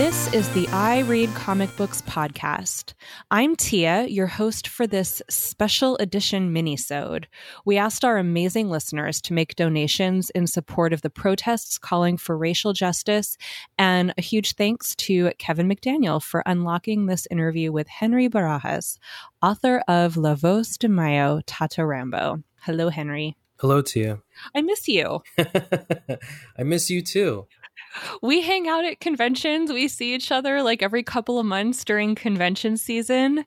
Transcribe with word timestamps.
This 0.00 0.32
is 0.32 0.48
the 0.54 0.66
I 0.68 1.00
Read 1.00 1.28
Comic 1.34 1.76
Books 1.76 2.00
podcast. 2.00 2.94
I'm 3.30 3.54
Tia, 3.54 4.06
your 4.06 4.28
host 4.28 4.66
for 4.66 4.86
this 4.86 5.20
special 5.28 5.98
edition 5.98 6.54
minisode. 6.54 7.26
We 7.66 7.76
asked 7.76 8.02
our 8.02 8.16
amazing 8.16 8.70
listeners 8.70 9.20
to 9.20 9.34
make 9.34 9.56
donations 9.56 10.30
in 10.30 10.46
support 10.46 10.94
of 10.94 11.02
the 11.02 11.10
protests 11.10 11.76
calling 11.76 12.16
for 12.16 12.34
racial 12.34 12.72
justice, 12.72 13.36
and 13.76 14.14
a 14.16 14.22
huge 14.22 14.54
thanks 14.54 14.96
to 14.96 15.32
Kevin 15.36 15.68
McDaniel 15.68 16.22
for 16.22 16.42
unlocking 16.46 17.04
this 17.04 17.28
interview 17.30 17.70
with 17.70 17.88
Henry 17.88 18.26
Barajas, 18.26 18.96
author 19.42 19.82
of 19.86 20.16
La 20.16 20.34
Voz 20.34 20.78
de 20.78 20.88
Mayo, 20.88 21.42
Tata 21.44 21.84
Rambo. 21.84 22.42
Hello, 22.62 22.88
Henry. 22.88 23.36
Hello, 23.58 23.82
Tia. 23.82 24.20
I 24.54 24.62
miss 24.62 24.88
you. 24.88 25.20
I 25.38 26.62
miss 26.62 26.88
you 26.88 27.02
too 27.02 27.46
we 28.22 28.42
hang 28.42 28.68
out 28.68 28.84
at 28.84 29.00
conventions. 29.00 29.72
We 29.72 29.88
see 29.88 30.14
each 30.14 30.30
other 30.32 30.62
like 30.62 30.82
every 30.82 31.02
couple 31.02 31.38
of 31.38 31.46
months 31.46 31.84
during 31.84 32.14
convention 32.14 32.76
season, 32.76 33.44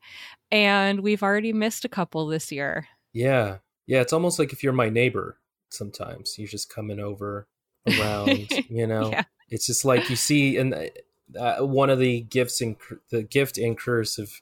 and 0.52 1.02
we've 1.02 1.23
already 1.23 1.54
missed 1.54 1.86
a 1.86 1.90
couple 1.90 2.28
this 2.28 2.52
year. 2.52 2.88
Yeah. 3.14 3.58
Yeah. 3.88 4.02
It's 4.02 4.14
almost 4.14 4.40
like 4.40 4.54
if 4.54 4.64
you're 4.64 4.73
my 4.73 4.90
neighbor 4.90 5.38
sometimes, 5.70 6.38
you're 6.38 6.48
just 6.48 6.73
coming 6.73 7.00
over 7.00 7.48
around, 7.88 8.50
you 8.70 8.88
know? 8.88 9.09
Yeah. 9.09 9.23
It's 9.50 9.68
just 9.68 9.86
like 9.86 10.09
you 10.09 10.16
see, 10.16 10.58
and 10.58 10.90
uh, 11.38 11.58
one 11.59 11.90
of 11.90 12.00
the 12.00 12.22
gifts 12.22 12.62
and 12.62 12.76
the 13.09 13.23
gift 13.23 13.58
and 13.58 13.78
curse 13.78 14.18
of 14.18 14.42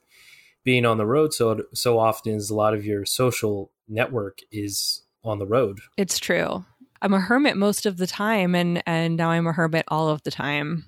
being 0.64 0.86
on 0.86 0.98
the 0.98 1.05
road 1.05 1.34
so 1.34 1.64
so 1.73 1.98
often 1.98 2.36
is 2.36 2.50
a 2.50 2.55
lot 2.55 2.73
of 2.73 2.86
your 2.86 3.05
social 3.05 3.72
network 3.88 4.39
is 4.52 5.03
on 5.23 5.39
the 5.39 5.45
road. 5.45 5.80
It's 5.98 6.20
true. 6.20 6.66
I'm 7.02 7.13
a 7.13 7.19
hermit 7.19 7.57
most 7.57 7.85
of 7.85 7.97
the 7.97 8.07
time 8.07 8.55
and 8.55 8.83
and 8.85 9.17
now 9.17 9.31
I'm 9.31 9.47
a 9.47 9.53
hermit 9.53 9.85
all 9.88 10.09
of 10.09 10.23
the 10.23 10.31
time. 10.31 10.85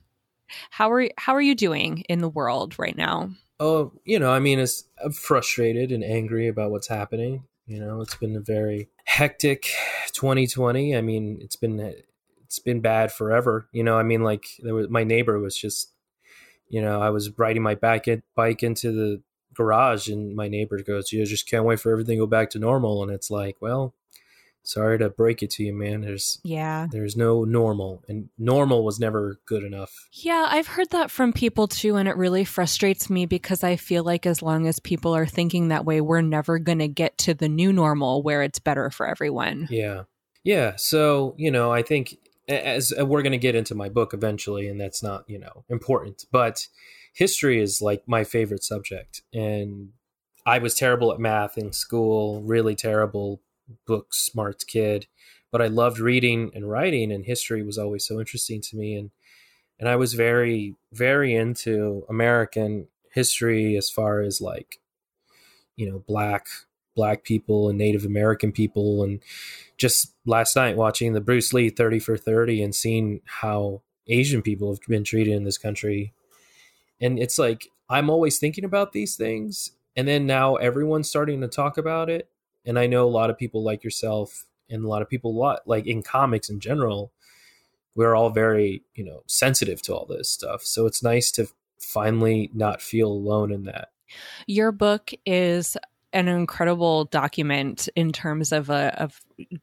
How 0.69 0.91
are 0.91 1.09
how 1.17 1.35
are 1.35 1.41
you 1.41 1.55
doing 1.55 2.03
in 2.09 2.19
the 2.19 2.29
world 2.29 2.77
right 2.77 2.95
now? 2.95 3.31
Oh, 3.59 3.93
you 4.03 4.19
know, 4.19 4.31
I 4.31 4.39
mean, 4.39 4.59
it's 4.59 4.83
I'm 5.03 5.11
frustrated 5.11 5.91
and 5.91 6.03
angry 6.03 6.47
about 6.47 6.71
what's 6.71 6.87
happening. 6.87 7.45
You 7.65 7.79
know, 7.79 8.01
it's 8.01 8.15
been 8.15 8.35
a 8.35 8.41
very 8.41 8.89
hectic 9.05 9.69
2020. 10.11 10.95
I 10.95 11.01
mean, 11.01 11.39
it's 11.41 11.55
been 11.55 11.79
it's 12.43 12.59
been 12.59 12.81
bad 12.81 13.11
forever. 13.11 13.67
You 13.71 13.83
know, 13.83 13.97
I 13.97 14.03
mean, 14.03 14.21
like 14.21 14.45
there 14.59 14.75
was 14.75 14.89
my 14.89 15.03
neighbor 15.03 15.39
was 15.39 15.57
just, 15.57 15.91
you 16.69 16.81
know, 16.81 17.01
I 17.01 17.09
was 17.09 17.37
riding 17.37 17.63
my 17.63 17.75
back 17.75 18.05
bike 18.35 18.63
into 18.63 18.91
the 18.91 19.21
garage, 19.53 20.07
and 20.09 20.35
my 20.35 20.47
neighbor 20.47 20.81
goes, 20.83 21.11
"You 21.11 21.25
just 21.25 21.49
can't 21.49 21.65
wait 21.65 21.79
for 21.79 21.91
everything 21.91 22.17
to 22.17 22.23
go 22.23 22.27
back 22.27 22.49
to 22.51 22.59
normal." 22.59 23.01
And 23.01 23.11
it's 23.11 23.31
like, 23.31 23.57
well, 23.61 23.95
sorry 24.63 24.97
to 24.99 25.09
break 25.09 25.43
it 25.43 25.51
to 25.51 25.63
you 25.63 25.73
man. 25.73 26.01
There's 26.01 26.39
yeah. 26.43 26.87
there's 26.89 27.15
no 27.15 27.43
normal 27.43 28.03
and 28.07 28.29
normal 28.37 28.83
was 28.83 28.99
never 28.99 29.39
good 29.45 29.63
enough. 29.63 29.91
Yeah 30.11 30.47
i've 30.49 30.67
heard 30.67 30.89
that 30.91 31.11
from 31.11 31.33
people 31.33 31.67
too 31.67 31.95
and 31.95 32.07
it 32.07 32.17
really 32.17 32.45
frustrates 32.45 33.09
me 33.09 33.25
because 33.25 33.63
i 33.63 33.75
feel 33.75 34.03
like 34.03 34.25
as 34.25 34.41
long 34.41 34.67
as 34.67 34.79
people 34.79 35.15
are 35.15 35.25
thinking 35.25 35.67
that 35.67 35.85
way 35.85 36.01
we're 36.01 36.21
never 36.21 36.59
going 36.59 36.79
to 36.79 36.87
get 36.87 37.17
to 37.19 37.33
the 37.33 37.49
new 37.49 37.71
normal 37.71 38.23
where 38.23 38.41
it's 38.43 38.59
better 38.59 38.89
for 38.89 39.07
everyone. 39.07 39.67
Yeah. 39.69 40.03
Yeah 40.43 40.75
so 40.75 41.35
you 41.37 41.51
know 41.51 41.71
i 41.71 41.81
think 41.81 42.17
as 42.47 42.93
uh, 42.97 43.05
we're 43.05 43.21
going 43.21 43.31
to 43.31 43.37
get 43.37 43.55
into 43.55 43.75
my 43.75 43.89
book 43.89 44.13
eventually 44.13 44.67
and 44.67 44.79
that's 44.79 45.01
not 45.01 45.23
you 45.27 45.39
know 45.39 45.63
important 45.69 46.25
but 46.31 46.67
history 47.13 47.61
is 47.61 47.81
like 47.81 48.03
my 48.07 48.23
favorite 48.23 48.63
subject 48.63 49.21
and 49.33 49.89
i 50.45 50.57
was 50.57 50.75
terrible 50.75 51.11
at 51.13 51.19
math 51.19 51.57
in 51.57 51.71
school 51.71 52.41
really 52.43 52.75
terrible 52.75 53.41
book 53.85 54.13
smart 54.13 54.63
kid, 54.67 55.07
but 55.51 55.61
I 55.61 55.67
loved 55.67 55.99
reading 55.99 56.51
and 56.53 56.69
writing, 56.69 57.11
and 57.11 57.25
history 57.25 57.63
was 57.63 57.77
always 57.77 58.05
so 58.05 58.19
interesting 58.19 58.61
to 58.61 58.75
me. 58.75 58.95
And 58.95 59.11
and 59.79 59.89
I 59.89 59.95
was 59.95 60.13
very 60.13 60.75
very 60.91 61.35
into 61.35 62.05
American 62.09 62.87
history 63.11 63.75
as 63.75 63.89
far 63.89 64.21
as 64.21 64.41
like 64.41 64.79
you 65.75 65.89
know 65.89 66.03
black 66.07 66.47
black 66.95 67.23
people 67.23 67.69
and 67.69 67.77
Native 67.77 68.05
American 68.05 68.51
people, 68.51 69.03
and 69.03 69.21
just 69.77 70.13
last 70.25 70.55
night 70.55 70.77
watching 70.77 71.13
the 71.13 71.21
Bruce 71.21 71.53
Lee 71.53 71.69
Thirty 71.69 71.99
for 71.99 72.17
Thirty 72.17 72.61
and 72.61 72.73
seeing 72.73 73.21
how 73.25 73.81
Asian 74.07 74.41
people 74.41 74.71
have 74.71 74.79
been 74.87 75.03
treated 75.03 75.33
in 75.33 75.43
this 75.43 75.57
country. 75.57 76.13
And 77.01 77.19
it's 77.19 77.37
like 77.37 77.67
I'm 77.89 78.09
always 78.09 78.39
thinking 78.39 78.63
about 78.63 78.93
these 78.93 79.15
things, 79.15 79.71
and 79.95 80.07
then 80.07 80.25
now 80.25 80.55
everyone's 80.55 81.09
starting 81.09 81.41
to 81.41 81.47
talk 81.47 81.77
about 81.77 82.09
it 82.09 82.29
and 82.65 82.79
I 82.79 82.87
know 82.87 83.05
a 83.05 83.09
lot 83.09 83.29
of 83.29 83.37
people 83.37 83.63
like 83.63 83.83
yourself 83.83 84.45
and 84.69 84.83
a 84.83 84.87
lot 84.87 85.01
of 85.01 85.09
people 85.09 85.35
lot 85.35 85.61
like 85.65 85.85
in 85.85 86.01
comics 86.03 86.49
in 86.49 86.59
general 86.59 87.11
we're 87.95 88.15
all 88.15 88.29
very 88.29 88.83
you 88.95 89.03
know 89.03 89.23
sensitive 89.27 89.81
to 89.83 89.93
all 89.93 90.05
this 90.05 90.29
stuff. 90.29 90.63
So 90.63 90.85
it's 90.85 91.03
nice 91.03 91.31
to 91.31 91.47
finally 91.79 92.49
not 92.53 92.81
feel 92.81 93.07
alone 93.07 93.51
in 93.51 93.65
that. 93.65 93.89
Your 94.47 94.71
book 94.71 95.11
is 95.25 95.77
an 96.11 96.27
incredible 96.27 97.05
document 97.05 97.89
in 97.95 98.11
terms 98.11 98.51
of 98.51 98.69
a 98.69 99.01
of 99.01 99.19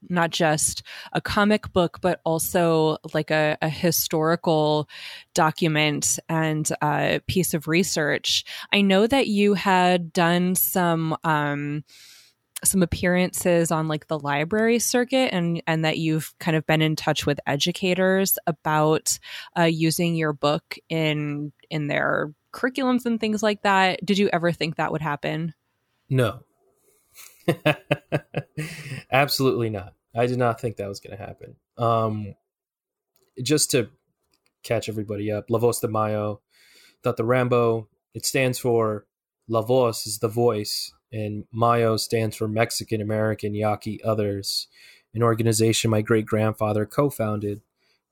not 0.09 0.31
just 0.31 0.83
a 1.13 1.21
comic 1.21 1.73
book 1.73 1.99
but 2.01 2.21
also 2.25 2.99
like 3.15 3.31
a, 3.31 3.57
a 3.63 3.69
historical 3.69 4.89
document 5.33 6.19
and 6.29 6.71
a 6.83 7.21
piece 7.29 7.55
of 7.55 7.69
research. 7.69 8.45
I 8.73 8.81
know 8.81 9.07
that 9.07 9.29
you 9.29 9.55
had 9.55 10.13
done 10.13 10.57
some 10.57 11.17
um, 11.23 11.85
some 12.65 12.83
appearances 12.83 13.71
on 13.71 13.89
like 13.89 14.07
the 14.07 14.19
library 14.19 14.79
circuit 14.79 15.33
and 15.33 15.63
and 15.67 15.85
that 15.85 15.99
you've 15.99 16.35
kind 16.39 16.57
of 16.57 16.67
been 16.67 16.83
in 16.83 16.97
touch 16.97 17.27
with 17.27 17.41
educators 17.47 18.39
about 18.47 19.19
uh, 19.59 19.63
using 19.63 20.15
your 20.15 20.33
book 20.33 20.77
in 20.89 21.53
in 21.71 21.87
their 21.87 22.33
curriculums 22.53 23.07
and 23.07 23.21
things 23.21 23.43
like 23.43 23.63
that. 23.63 24.05
Did 24.05 24.19
you 24.19 24.29
ever 24.33 24.53
think 24.53 24.77
that 24.77 24.93
would 24.93 25.03
happen? 25.03 25.55
No. 26.09 26.41
Absolutely 29.13 29.71
not. 29.71 29.95
I 30.15 30.27
did 30.27 30.39
not 30.39 30.61
think 30.61 30.77
that 30.77 30.89
was 30.89 31.01
going 31.01 31.17
to 31.17 31.25
happen. 31.25 31.57
Um 31.79 32.35
just 33.43 33.71
to 33.71 33.89
catch 34.63 34.89
everybody 34.89 35.33
up 35.33 35.49
la 35.49 35.59
voz 35.59 35.81
de 35.81 35.89
mayo 35.89 36.43
Tata 37.03 37.25
Rambo 37.25 37.89
it 38.13 38.27
stands 38.27 38.59
for 38.59 39.07
la 39.49 39.63
voz 39.63 40.07
is 40.07 40.19
the 40.19 40.29
voice 40.29 40.93
and 41.13 41.45
Mayo 41.53 41.97
stands 41.97 42.37
for 42.37 42.49
Mexican 42.49 43.01
American 43.01 43.55
Yaqui 43.55 44.03
Others, 44.03 44.69
an 45.15 45.23
organization 45.23 45.91
my 45.91 46.03
great 46.03 46.27
grandfather 46.27 46.87
co 46.87 47.11
founded 47.11 47.63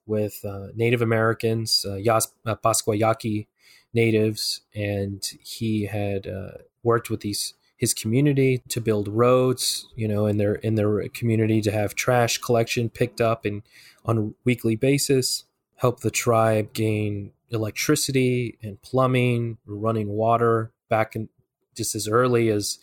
with 0.06 0.44
uh, 0.44 0.68
Native 0.74 1.02
Americans, 1.02 1.84
uh, 1.88 1.96
Yas- 1.96 2.32
uh, 2.46 2.54
Pascua 2.56 2.96
Yaqui 2.96 3.46
natives, 3.92 4.62
and 4.74 5.22
he 5.40 5.86
had 5.86 6.26
uh, 6.26 6.58
worked 6.82 7.10
with 7.10 7.20
these 7.20 7.54
his 7.76 7.94
community 7.94 8.60
to 8.68 8.80
build 8.80 9.06
roads, 9.06 9.86
you 9.94 10.08
know, 10.08 10.26
in 10.26 10.36
their 10.36 10.54
in 10.56 10.74
their 10.74 11.08
community 11.10 11.60
to 11.60 11.70
have 11.70 11.94
trash 11.94 12.38
collection 12.38 12.88
picked 12.88 13.20
up 13.20 13.44
and 13.44 13.62
on 14.04 14.18
a 14.18 14.30
weekly 14.44 14.74
basis, 14.74 15.44
help 15.76 16.00
the 16.00 16.10
tribe 16.10 16.72
gain 16.72 17.30
electricity 17.50 18.58
and 18.62 18.82
plumbing, 18.82 19.58
running 19.64 20.08
water 20.08 20.72
back 20.88 21.14
in 21.14 21.28
just 21.76 21.94
as 21.94 22.08
early 22.08 22.48
as 22.48 22.78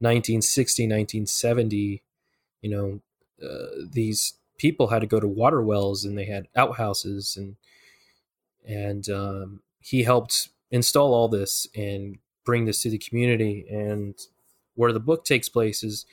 1960, 0.00 0.84
1970, 0.84 2.02
you 2.62 2.70
know, 2.70 3.00
uh, 3.42 3.86
these 3.90 4.34
people 4.58 4.88
had 4.88 5.00
to 5.00 5.06
go 5.06 5.20
to 5.20 5.28
water 5.28 5.62
wells 5.62 6.04
and 6.04 6.18
they 6.18 6.24
had 6.24 6.48
outhouses 6.56 7.36
and 7.36 7.56
and 8.66 9.08
um, 9.08 9.60
he 9.80 10.02
helped 10.02 10.50
install 10.70 11.14
all 11.14 11.28
this 11.28 11.66
and 11.74 12.18
bring 12.44 12.66
this 12.66 12.82
to 12.82 12.90
the 12.90 12.98
community. 12.98 13.66
And 13.70 14.14
where 14.74 14.92
the 14.92 15.00
book 15.00 15.24
takes 15.24 15.48
place 15.48 15.82
is, 15.82 16.04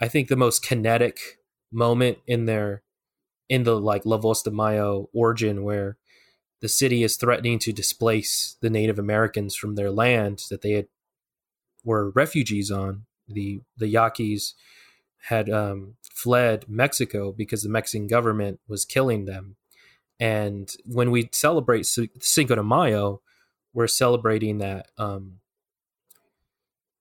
I 0.00 0.08
think, 0.08 0.28
the 0.28 0.36
most 0.36 0.64
kinetic 0.64 1.38
moment 1.70 2.18
in 2.26 2.46
their 2.46 2.82
in 3.48 3.62
the 3.62 3.80
like 3.80 4.04
La 4.04 4.18
Voz 4.18 4.42
de 4.42 4.50
Mayo 4.50 5.08
origin, 5.12 5.62
where 5.62 5.96
the 6.60 6.68
city 6.68 7.02
is 7.02 7.16
threatening 7.16 7.58
to 7.60 7.72
displace 7.72 8.56
the 8.60 8.70
Native 8.70 8.98
Americans 8.98 9.54
from 9.54 9.74
their 9.74 9.90
land 9.90 10.44
that 10.50 10.60
they 10.60 10.72
had 10.72 10.88
were 11.88 12.10
refugees 12.10 12.70
on. 12.70 13.06
The 13.26 13.60
the 13.76 13.88
Yaquis 13.88 14.54
had 15.28 15.50
um, 15.50 15.94
fled 16.02 16.66
Mexico 16.68 17.32
because 17.32 17.62
the 17.62 17.68
Mexican 17.68 18.06
government 18.06 18.60
was 18.68 18.84
killing 18.84 19.24
them. 19.24 19.56
And 20.20 20.70
when 20.84 21.10
we 21.10 21.28
celebrate 21.32 21.86
Cinco 21.86 22.54
de 22.54 22.62
Mayo, 22.62 23.20
we're 23.72 23.86
celebrating 23.86 24.58
that 24.58 24.86
um, 24.98 25.40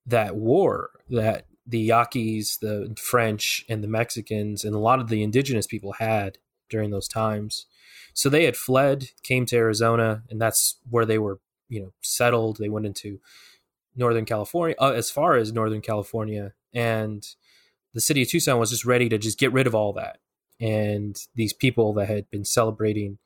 that 0.05 0.35
war 0.35 0.89
that 1.09 1.45
the 1.65 1.79
Yaquis, 1.79 2.57
the 2.61 2.95
French, 2.97 3.65
and 3.67 3.83
the 3.83 3.87
Mexicans, 3.89 4.63
and 4.63 4.73
a 4.73 4.79
lot 4.79 4.99
of 4.99 5.09
the 5.09 5.21
indigenous 5.21 5.67
people 5.67 5.93
had 5.93 6.37
during 6.69 6.91
those 6.91 7.07
times. 7.07 7.65
So 8.13 8.29
they 8.29 8.45
had 8.45 8.55
fled, 8.55 9.09
came 9.23 9.45
to 9.47 9.57
Arizona, 9.57 10.23
and 10.29 10.39
that's 10.41 10.77
where 10.89 11.05
they 11.05 11.17
were, 11.17 11.39
you 11.67 11.81
know, 11.81 11.93
settled. 12.01 12.57
They 12.57 12.69
went 12.69 12.85
into 12.85 13.19
Northern 13.97 14.25
California, 14.25 14.75
uh, 14.79 14.91
as 14.91 15.09
far 15.09 15.35
as 15.35 15.51
Northern 15.51 15.81
California, 15.81 16.53
and 16.73 17.27
the 17.93 18.01
city 18.01 18.21
of 18.21 18.29
Tucson 18.29 18.59
was 18.59 18.69
just 18.69 18.85
ready 18.85 19.09
to 19.09 19.17
just 19.17 19.39
get 19.39 19.51
rid 19.51 19.67
of 19.67 19.75
all 19.75 19.91
that. 19.93 20.19
And 20.59 21.17
these 21.35 21.53
people 21.53 21.93
that 21.93 22.07
had 22.07 22.29
been 22.29 22.45
celebrating 22.45 23.17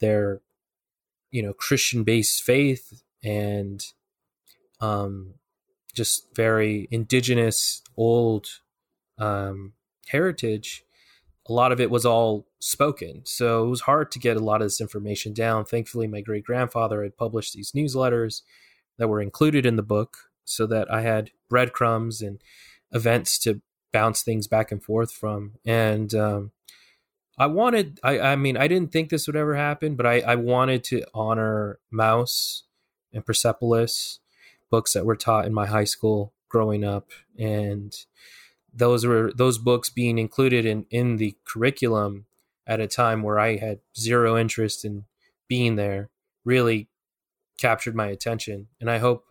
their 0.00 0.40
you 1.30 1.42
know 1.42 1.52
Christian 1.52 2.02
based 2.02 2.42
faith 2.42 3.02
and 3.22 3.84
um, 4.80 5.34
just 5.94 6.34
very 6.34 6.88
indigenous 6.90 7.82
old 7.96 8.46
um, 9.18 9.72
heritage. 10.08 10.82
A 11.48 11.52
lot 11.52 11.70
of 11.70 11.80
it 11.80 11.90
was 11.90 12.04
all 12.04 12.48
spoken, 12.58 13.22
so 13.24 13.64
it 13.64 13.68
was 13.68 13.82
hard 13.82 14.10
to 14.12 14.18
get 14.18 14.36
a 14.36 14.42
lot 14.42 14.60
of 14.60 14.66
this 14.66 14.80
information 14.80 15.32
down. 15.32 15.64
Thankfully, 15.64 16.08
my 16.08 16.20
great 16.20 16.44
grandfather 16.44 17.02
had 17.02 17.16
published 17.16 17.54
these 17.54 17.72
newsletters 17.72 18.42
that 18.98 19.08
were 19.08 19.20
included 19.20 19.66
in 19.66 19.76
the 19.76 19.82
book, 19.82 20.16
so 20.44 20.66
that 20.66 20.90
I 20.92 21.02
had 21.02 21.30
breadcrumbs 21.48 22.22
and 22.22 22.40
events 22.92 23.38
to 23.40 23.60
bounce 23.92 24.22
things 24.22 24.46
back 24.46 24.70
and 24.70 24.82
forth 24.82 25.12
from. 25.12 25.54
And 25.64 26.14
um, 26.14 26.52
I 27.38 27.46
wanted, 27.46 27.98
I, 28.02 28.18
I 28.20 28.36
mean, 28.36 28.56
I 28.56 28.68
didn't 28.68 28.92
think 28.92 29.10
this 29.10 29.26
would 29.26 29.36
ever 29.36 29.56
happen, 29.56 29.94
but 29.94 30.06
I, 30.06 30.20
I 30.20 30.34
wanted 30.36 30.84
to 30.84 31.04
honor 31.12 31.78
Maus 31.92 32.62
and 33.12 33.24
Persepolis, 33.24 34.20
books 34.70 34.92
that 34.92 35.06
were 35.06 35.16
taught 35.16 35.46
in 35.46 35.54
my 35.54 35.66
high 35.66 35.84
school 35.84 36.32
growing 36.48 36.84
up. 36.84 37.10
And 37.38 37.94
those 38.72 39.06
were 39.06 39.32
those 39.34 39.58
books 39.58 39.90
being 39.90 40.18
included 40.18 40.66
in, 40.66 40.86
in 40.90 41.16
the 41.16 41.36
curriculum 41.44 42.26
at 42.66 42.80
a 42.80 42.86
time 42.86 43.22
where 43.22 43.38
I 43.38 43.56
had 43.56 43.80
zero 43.96 44.36
interest 44.36 44.84
in 44.84 45.04
being 45.48 45.76
there 45.76 46.10
really 46.44 46.88
captured 47.58 47.94
my 47.94 48.08
attention. 48.08 48.68
And 48.80 48.90
I 48.90 48.98
hope 48.98 49.24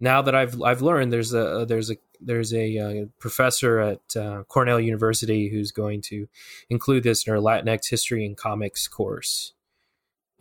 now 0.00 0.22
that 0.22 0.34
I've 0.34 0.60
I've 0.62 0.82
learned 0.82 1.12
there's 1.12 1.34
a 1.34 1.64
there's 1.68 1.90
a 1.90 1.96
there's 2.20 2.52
a 2.52 2.78
uh, 2.78 3.04
professor 3.18 3.78
at 3.80 4.16
uh, 4.16 4.42
Cornell 4.44 4.80
University 4.80 5.48
who's 5.48 5.72
going 5.72 6.02
to 6.02 6.26
include 6.68 7.02
this 7.02 7.26
in 7.26 7.32
her 7.32 7.40
Latinx 7.40 7.88
history 7.88 8.24
and 8.24 8.36
comics 8.36 8.88
course, 8.88 9.52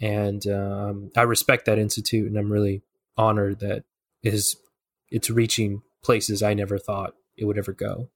and 0.01 0.45
um, 0.47 1.11
I 1.15 1.23
respect 1.23 1.65
that 1.65 1.79
institute, 1.79 2.27
and 2.27 2.37
I'm 2.37 2.51
really 2.51 2.81
honored 3.17 3.59
that 3.59 3.83
it 4.23 4.33
is 4.33 4.55
it's 5.09 5.29
reaching 5.29 5.81
places 6.03 6.41
I 6.41 6.53
never 6.53 6.77
thought 6.77 7.15
it 7.37 7.45
would 7.45 7.57
ever 7.57 7.73
go. 7.73 8.09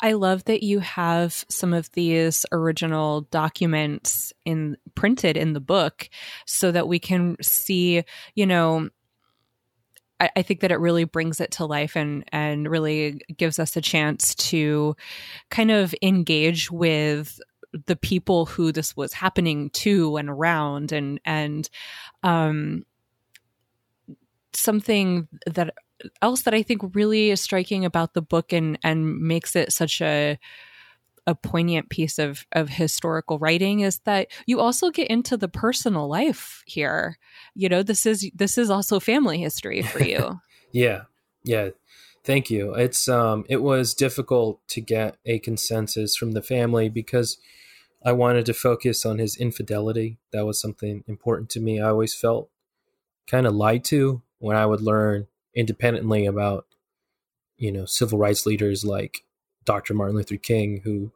I 0.00 0.12
love 0.12 0.44
that 0.44 0.62
you 0.62 0.80
have 0.80 1.44
some 1.48 1.72
of 1.72 1.90
these 1.92 2.44
original 2.52 3.22
documents 3.22 4.32
in 4.44 4.76
printed 4.94 5.36
in 5.36 5.52
the 5.52 5.60
book 5.60 6.08
so 6.46 6.72
that 6.72 6.88
we 6.88 6.98
can 6.98 7.36
see, 7.42 8.04
you 8.34 8.46
know, 8.46 8.88
I, 10.20 10.30
I 10.36 10.42
think 10.42 10.60
that 10.60 10.72
it 10.72 10.80
really 10.80 11.04
brings 11.04 11.40
it 11.40 11.52
to 11.52 11.66
life 11.66 11.96
and 11.96 12.24
and 12.32 12.68
really 12.68 13.20
gives 13.36 13.58
us 13.58 13.76
a 13.76 13.80
chance 13.80 14.34
to 14.36 14.96
kind 15.50 15.70
of 15.70 15.94
engage 16.02 16.70
with 16.70 17.40
the 17.86 17.96
people 17.96 18.46
who 18.46 18.72
this 18.72 18.96
was 18.96 19.12
happening 19.12 19.70
to 19.70 20.16
and 20.16 20.28
around 20.28 20.90
and 20.92 21.20
and 21.24 21.68
um 22.22 22.84
something 24.54 25.28
that 25.46 25.74
else 26.22 26.42
that 26.42 26.54
I 26.54 26.62
think 26.62 26.94
really 26.94 27.30
is 27.30 27.40
striking 27.40 27.84
about 27.84 28.14
the 28.14 28.22
book 28.22 28.52
and 28.52 28.78
and 28.82 29.18
makes 29.18 29.56
it 29.56 29.72
such 29.72 30.00
a 30.00 30.38
a 31.26 31.34
poignant 31.34 31.90
piece 31.90 32.18
of 32.18 32.46
of 32.52 32.70
historical 32.70 33.38
writing 33.38 33.80
is 33.80 33.98
that 34.00 34.28
you 34.46 34.60
also 34.60 34.90
get 34.90 35.08
into 35.08 35.36
the 35.36 35.48
personal 35.48 36.08
life 36.08 36.62
here. 36.66 37.18
You 37.54 37.68
know, 37.68 37.82
this 37.82 38.06
is 38.06 38.30
this 38.34 38.56
is 38.56 38.70
also 38.70 38.98
family 38.98 39.38
history 39.38 39.82
for 39.82 40.02
you. 40.02 40.40
yeah. 40.72 41.02
Yeah. 41.44 41.70
Thank 42.24 42.50
you. 42.50 42.74
It's 42.74 43.08
um 43.08 43.44
it 43.48 43.62
was 43.62 43.94
difficult 43.94 44.66
to 44.68 44.80
get 44.80 45.18
a 45.26 45.38
consensus 45.38 46.16
from 46.16 46.32
the 46.32 46.42
family 46.42 46.88
because 46.88 47.38
I 48.02 48.12
wanted 48.12 48.46
to 48.46 48.54
focus 48.54 49.04
on 49.04 49.18
his 49.18 49.36
infidelity. 49.36 50.18
That 50.32 50.46
was 50.46 50.60
something 50.60 51.04
important 51.06 51.50
to 51.50 51.60
me. 51.60 51.80
I 51.80 51.88
always 51.88 52.14
felt 52.14 52.48
kind 53.26 53.46
of 53.46 53.54
lied 53.54 53.84
to 53.84 54.22
when 54.38 54.56
I 54.56 54.64
would 54.64 54.80
learn 54.80 55.26
independently 55.58 56.24
about 56.24 56.66
you 57.56 57.72
know 57.72 57.84
civil 57.84 58.16
rights 58.16 58.46
leaders 58.46 58.84
like 58.84 59.24
Dr. 59.64 59.92
Martin 59.92 60.16
Luther 60.16 60.36
King 60.36 60.82
who 60.84 61.10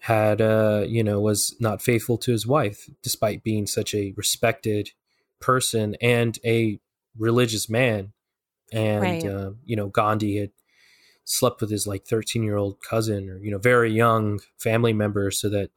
had 0.00 0.42
uh 0.42 0.84
you 0.86 1.02
know 1.02 1.18
was 1.20 1.56
not 1.58 1.80
faithful 1.80 2.18
to 2.18 2.32
his 2.32 2.46
wife 2.46 2.88
despite 3.02 3.42
being 3.42 3.66
such 3.66 3.94
a 3.94 4.12
respected 4.14 4.90
person 5.40 5.96
and 6.02 6.38
a 6.44 6.78
religious 7.18 7.68
man 7.68 8.12
and 8.72 9.02
right. 9.02 9.26
uh, 9.26 9.52
you 9.64 9.74
know 9.74 9.88
gandhi 9.88 10.36
had 10.36 10.50
slept 11.24 11.62
with 11.62 11.70
his 11.70 11.86
like 11.86 12.04
13 12.04 12.42
year 12.42 12.56
old 12.56 12.82
cousin 12.82 13.30
or 13.30 13.38
you 13.38 13.50
know 13.50 13.58
very 13.58 13.90
young 13.90 14.38
family 14.58 14.92
member 14.92 15.30
so 15.30 15.48
that 15.48 15.70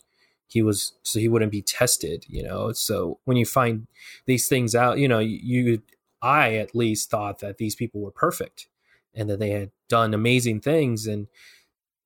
he 0.48 0.62
was 0.62 0.94
so 1.02 1.18
he 1.18 1.30
wouldn't 1.30 1.52
be 1.52 1.62
tested 1.62 2.26
you 2.28 2.44
know 2.44 2.74
so 2.74 3.20
when 3.24 3.38
you 3.38 3.46
find 3.46 3.88
these 4.26 4.48
things 4.48 4.76
out 4.76 5.00
you 5.00 5.08
know 5.08 5.20
you 5.20 5.82
i 6.24 6.56
at 6.56 6.74
least 6.74 7.12
thought 7.12 7.40
that 7.40 7.58
these 7.58 7.76
people 7.76 8.02
were 8.02 8.12
perfect 8.12 8.68
and 9.14 9.30
that 9.30 9.40
they 9.40 9.52
had 9.52 9.72
done 9.88 10.14
amazing 10.14 10.60
things 10.60 11.06
and 11.06 11.28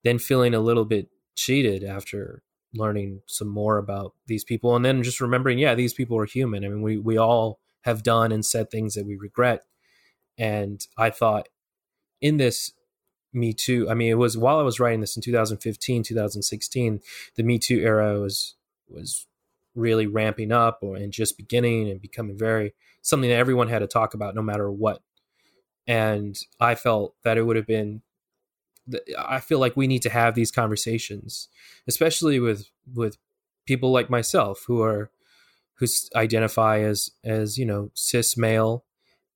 then 0.03 0.19
feeling 0.19 0.53
a 0.53 0.59
little 0.59 0.85
bit 0.85 1.09
cheated 1.35 1.83
after 1.83 2.43
learning 2.73 3.21
some 3.25 3.47
more 3.47 3.77
about 3.77 4.13
these 4.27 4.43
people 4.43 4.75
and 4.75 4.83
then 4.83 5.03
just 5.03 5.21
remembering 5.21 5.57
yeah 5.57 5.73
these 5.73 5.93
people 5.93 6.17
are 6.17 6.25
human. 6.25 6.65
I 6.65 6.67
mean 6.67 6.81
we 6.81 6.97
we 6.97 7.17
all 7.17 7.59
have 7.81 8.03
done 8.03 8.31
and 8.31 8.45
said 8.45 8.69
things 8.69 8.95
that 8.95 9.05
we 9.05 9.15
regret. 9.15 9.63
And 10.37 10.85
i 10.97 11.09
thought 11.09 11.49
in 12.21 12.37
this 12.37 12.73
me 13.33 13.53
too 13.53 13.89
i 13.89 13.93
mean 13.93 14.09
it 14.09 14.17
was 14.17 14.37
while 14.37 14.59
i 14.59 14.63
was 14.63 14.79
writing 14.79 15.01
this 15.01 15.15
in 15.15 15.21
2015 15.21 16.03
2016 16.03 17.01
the 17.35 17.43
me 17.43 17.59
too 17.59 17.79
era 17.79 18.19
was 18.19 18.55
was 18.87 19.27
really 19.77 20.07
ramping 20.07 20.51
up 20.51 20.79
or 20.81 20.95
and 20.95 21.13
just 21.13 21.37
beginning 21.37 21.89
and 21.89 22.01
becoming 22.01 22.37
very 22.37 22.73
something 23.01 23.29
that 23.29 23.37
everyone 23.37 23.69
had 23.69 23.79
to 23.79 23.87
talk 23.87 24.13
about 24.13 24.35
no 24.35 24.41
matter 24.41 24.71
what 24.71 25.01
and 25.85 26.39
i 26.59 26.75
felt 26.75 27.15
that 27.23 27.37
it 27.37 27.43
would 27.43 27.55
have 27.55 27.67
been 27.67 28.01
I 29.17 29.39
feel 29.39 29.59
like 29.59 29.75
we 29.75 29.87
need 29.87 30.01
to 30.03 30.09
have 30.09 30.35
these 30.35 30.51
conversations, 30.51 31.49
especially 31.87 32.39
with 32.39 32.69
with 32.93 33.17
people 33.65 33.91
like 33.91 34.09
myself 34.09 34.63
who 34.67 34.81
are 34.81 35.11
who 35.75 35.87
identify 36.15 36.79
as 36.79 37.11
as 37.23 37.57
you 37.57 37.65
know 37.65 37.91
cis 37.93 38.37
male 38.37 38.85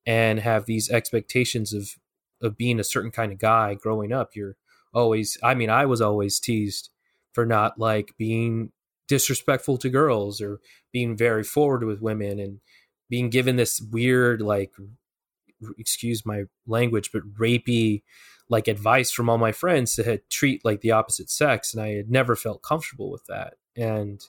and 0.05 0.39
have 0.39 0.65
these 0.65 0.89
expectations 0.89 1.73
of 1.73 1.95
of 2.41 2.57
being 2.57 2.79
a 2.79 2.83
certain 2.83 3.11
kind 3.11 3.31
of 3.31 3.39
guy 3.39 3.73
growing 3.75 4.11
up. 4.11 4.35
You're 4.35 4.55
always, 4.93 5.37
I 5.43 5.53
mean, 5.53 5.69
I 5.69 5.85
was 5.85 6.01
always 6.01 6.39
teased 6.39 6.89
for 7.33 7.45
not 7.45 7.79
like 7.79 8.15
being 8.17 8.71
disrespectful 9.11 9.77
to 9.77 9.89
girls 9.89 10.39
or 10.39 10.61
being 10.93 11.17
very 11.17 11.43
forward 11.43 11.83
with 11.83 12.01
women 12.01 12.39
and 12.39 12.61
being 13.09 13.29
given 13.29 13.57
this 13.57 13.81
weird 13.81 14.41
like 14.41 14.71
excuse 15.77 16.25
my 16.25 16.45
language 16.65 17.09
but 17.11 17.21
rapey 17.33 18.03
like 18.47 18.69
advice 18.69 19.11
from 19.11 19.29
all 19.29 19.37
my 19.37 19.51
friends 19.51 19.95
to 19.95 20.17
treat 20.29 20.63
like 20.63 20.79
the 20.79 20.91
opposite 20.91 21.29
sex 21.29 21.73
and 21.73 21.83
i 21.83 21.89
had 21.89 22.09
never 22.09 22.37
felt 22.37 22.63
comfortable 22.63 23.11
with 23.11 23.25
that. 23.25 23.55
And 23.75 24.21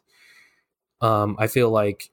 um, 1.01 1.37
i 1.39 1.47
feel 1.47 1.71
like 1.71 2.11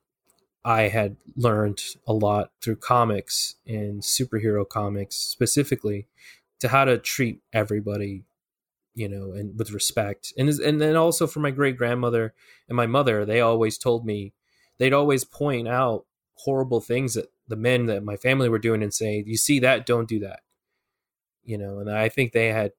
i 0.63 0.83
had 0.83 1.15
learned 1.35 1.81
a 2.05 2.13
lot 2.13 2.51
through 2.61 2.75
comics 2.75 3.55
and 3.65 4.03
superhero 4.03 4.63
comics 4.63 5.15
specifically 5.15 6.05
to 6.59 6.67
how 6.67 6.85
to 6.85 6.99
treat 6.99 7.41
everybody 7.51 8.25
you 8.96 9.08
know 9.08 9.34
and 9.34 9.58
with 9.58 9.72
respect 9.72 10.34
and 10.38 10.50
and 10.50 10.81
then 10.81 10.96
also 10.96 11.27
for 11.27 11.39
my 11.39 11.51
great 11.51 11.77
grandmother 11.77 12.34
and 12.67 12.75
my 12.75 12.88
mother 12.88 13.25
they 13.25 13.39
always 13.39 13.77
told 13.77 14.05
me 14.05 14.34
they'd 14.77 14.93
always 14.93 15.24
point 15.24 15.67
out 15.67 16.05
horrible 16.36 16.81
things 16.81 17.13
that 17.13 17.27
the 17.48 17.55
men 17.55 17.86
that 17.86 18.03
my 18.03 18.15
family 18.15 18.50
were 18.50 18.60
doing 18.60 18.81
and 18.81 18.93
say 18.93 19.24
you 19.25 19.38
see 19.38 19.60
that 19.60 19.86
don't 19.86 20.08
do 20.10 20.19
that 20.19 20.39
you 21.50 21.58
know, 21.58 21.79
and 21.79 21.89
I 21.89 22.10
think 22.10 22.31
they 22.31 22.50
had 22.50 22.74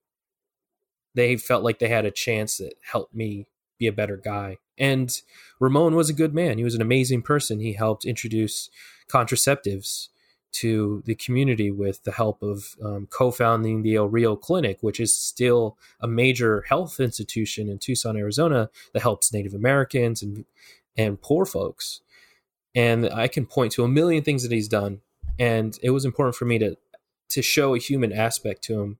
they 1.16 1.36
felt 1.36 1.64
like 1.64 1.80
they 1.80 1.88
had 1.88 2.06
a 2.06 2.12
chance 2.12 2.58
that 2.58 2.74
helped 2.92 3.12
me 3.12 3.48
be 3.80 3.88
a 3.88 3.92
better 3.92 4.16
guy. 4.16 4.58
And 4.78 5.10
Ramon 5.58 5.96
was 5.96 6.08
a 6.08 6.14
good 6.14 6.32
man. 6.32 6.56
He 6.56 6.62
was 6.62 6.76
an 6.76 6.80
amazing 6.80 7.22
person. 7.22 7.58
He 7.58 7.72
helped 7.72 8.04
introduce 8.04 8.70
contraceptives 9.10 10.08
to 10.52 11.02
the 11.06 11.14
community 11.14 11.70
with 11.70 12.02
the 12.04 12.12
help 12.12 12.42
of 12.42 12.76
um, 12.82 13.06
co-founding 13.10 13.82
the 13.82 13.94
El 13.94 14.08
Rio 14.08 14.36
Clinic, 14.36 14.78
which 14.80 15.00
is 15.00 15.14
still 15.14 15.78
a 16.00 16.08
major 16.08 16.64
health 16.68 17.00
institution 17.00 17.68
in 17.68 17.78
Tucson, 17.78 18.16
Arizona, 18.16 18.70
that 18.92 19.02
helps 19.02 19.32
Native 19.32 19.54
Americans 19.54 20.22
and 20.22 20.44
and 20.96 21.20
poor 21.20 21.46
folks. 21.46 22.00
And 22.74 23.08
I 23.08 23.28
can 23.28 23.46
point 23.46 23.72
to 23.72 23.84
a 23.84 23.88
million 23.88 24.22
things 24.22 24.42
that 24.42 24.52
he's 24.52 24.68
done. 24.68 25.00
And 25.38 25.78
it 25.82 25.90
was 25.90 26.04
important 26.04 26.36
for 26.36 26.44
me 26.44 26.58
to 26.58 26.76
to 27.30 27.42
show 27.42 27.74
a 27.74 27.78
human 27.78 28.12
aspect 28.12 28.62
to 28.64 28.80
him 28.80 28.98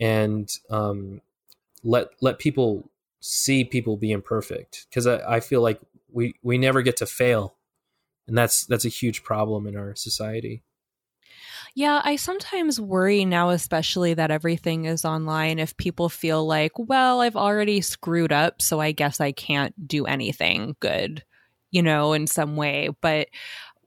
and 0.00 0.58
um, 0.70 1.20
let 1.84 2.08
let 2.20 2.38
people 2.38 2.90
see 3.20 3.64
people 3.64 3.96
be 3.96 4.10
imperfect 4.10 4.86
because 4.88 5.06
I, 5.06 5.36
I 5.36 5.40
feel 5.40 5.60
like 5.60 5.80
we 6.10 6.34
we 6.42 6.58
never 6.58 6.82
get 6.82 6.96
to 6.98 7.06
fail 7.06 7.54
and 8.26 8.36
that's 8.36 8.66
that's 8.66 8.84
a 8.84 8.90
huge 8.90 9.22
problem 9.22 9.66
in 9.66 9.76
our 9.76 9.94
society 9.94 10.62
yeah, 11.74 12.02
I 12.04 12.16
sometimes 12.16 12.78
worry 12.78 13.24
now, 13.24 13.48
especially 13.48 14.12
that 14.12 14.30
everything 14.30 14.84
is 14.84 15.06
online, 15.06 15.58
if 15.58 15.74
people 15.78 16.10
feel 16.10 16.46
like, 16.46 16.72
well, 16.76 17.22
I've 17.22 17.36
already 17.36 17.80
screwed 17.80 18.30
up, 18.30 18.60
so 18.60 18.78
I 18.78 18.92
guess 18.92 19.20
I 19.20 19.32
can't 19.32 19.88
do 19.88 20.04
anything 20.04 20.76
good 20.80 21.24
you 21.72 21.82
know, 21.82 22.12
in 22.12 22.28
some 22.28 22.54
way. 22.54 22.90
But 23.00 23.28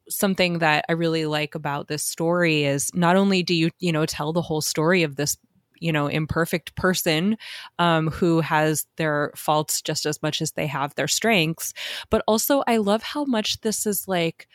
something 0.10 0.60
that 0.60 0.86
I 0.90 0.94
really 0.94 1.26
like 1.26 1.56
about 1.56 1.88
this 1.88 2.04
story 2.04 2.66
is 2.66 2.92
not 2.94 3.16
only 3.16 3.42
do 3.44 3.54
you, 3.54 3.72
you 3.80 3.94
know, 3.94 4.06
tell 4.06 4.34
the 4.34 4.42
whole 4.42 4.62
story 4.62 5.04
of 5.04 5.16
this 5.16 5.38
you 5.86 5.92
know 5.92 6.08
imperfect 6.08 6.76
person 6.76 7.38
um, 7.78 8.10
who 8.10 8.42
has 8.42 8.88
their 8.98 9.32
faults 9.36 9.82
just 9.84 10.08
as 10.08 10.22
much 10.24 10.42
as 10.42 10.54
they 10.54 10.66
have 10.66 10.96
their 10.96 11.08
strengths. 11.08 11.74
But 12.10 12.24
also 12.28 12.64
i 12.68 12.78
love 12.78 13.04
how 13.04 13.24
much 13.26 13.62
this 13.62 13.86
is 13.86 14.08
like 14.08 14.48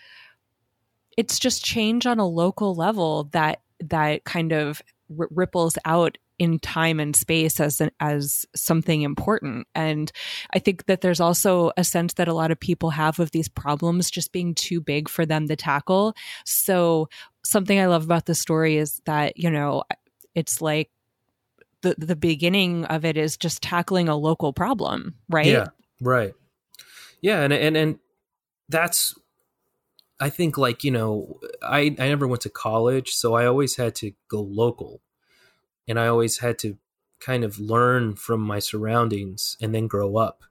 it's 1.17 1.39
just 1.39 1.65
change 1.65 2.07
on 2.07 2.19
a 2.19 2.27
local 2.27 2.75
level 2.75 3.29
that 3.33 3.61
that 3.81 4.25
kind 4.25 4.53
of 4.53 4.83
r- 5.19 5.29
ripples 5.31 5.79
out 5.85 6.19
in 6.39 6.59
time 6.59 6.99
and 6.99 7.15
space 7.15 7.61
as 7.61 7.83
an, 7.83 7.91
as 8.01 8.47
something 8.57 9.03
important. 9.03 9.67
And 9.75 10.11
i 10.55 10.59
think 10.59 10.87
that 10.87 11.01
there's 11.01 11.21
also 11.21 11.71
a 11.77 11.85
sense 11.85 12.15
that 12.15 12.29
a 12.29 12.35
lot 12.35 12.51
of 12.51 12.59
people 12.59 12.91
have 12.91 13.21
of 13.21 13.31
these 13.31 13.49
problems 13.49 14.11
just 14.11 14.33
being 14.33 14.55
too 14.55 14.81
big 14.81 15.09
for 15.09 15.25
them 15.25 15.47
to 15.47 15.57
tackle. 15.57 16.15
So 16.45 17.09
something 17.45 17.79
i 17.79 17.87
love 17.87 18.05
about 18.05 18.27
the 18.27 18.35
story 18.35 18.77
is 18.77 19.01
that 19.07 19.37
you 19.37 19.51
know 19.51 19.83
it's 20.35 20.61
like 20.61 20.91
the 21.83 21.95
the 21.99 22.17
beginning 22.17 22.85
of 22.87 23.05
it 23.05 23.17
is 23.17 23.37
just 23.37 23.63
tackling 23.63 24.09
a 24.09 24.17
local 24.17 24.53
problem 24.53 25.15
right? 25.29 25.47
Yeah 25.47 25.69
right. 26.01 26.35
Yeah 27.21 27.41
and 27.41 27.53
and 27.53 27.77
and 27.77 27.99
that's 28.69 29.15
I 30.21 30.29
think 30.29 30.59
like 30.59 30.85
you 30.85 30.91
know 30.91 31.41
I 31.63 31.97
I 31.99 32.09
never 32.09 32.29
went 32.29 32.43
to 32.43 32.51
college, 32.51 33.11
so 33.11 33.35
I 33.35 33.47
always 33.47 33.77
had 33.77 33.95
to 33.97 34.13
go 34.29 34.41
local, 34.41 35.01
and 35.89 35.99
I 35.99 36.09
always 36.09 36.39
had 36.39 36.59
to 36.61 36.77
kind 37.21 37.43
of 37.43 37.59
learn 37.59 38.17
from 38.17 38.41
my 38.41 38.59
surroundings 38.59 39.57
and 39.61 39.75
then 39.75 39.87
grow 39.87 40.17
up. 40.17 40.45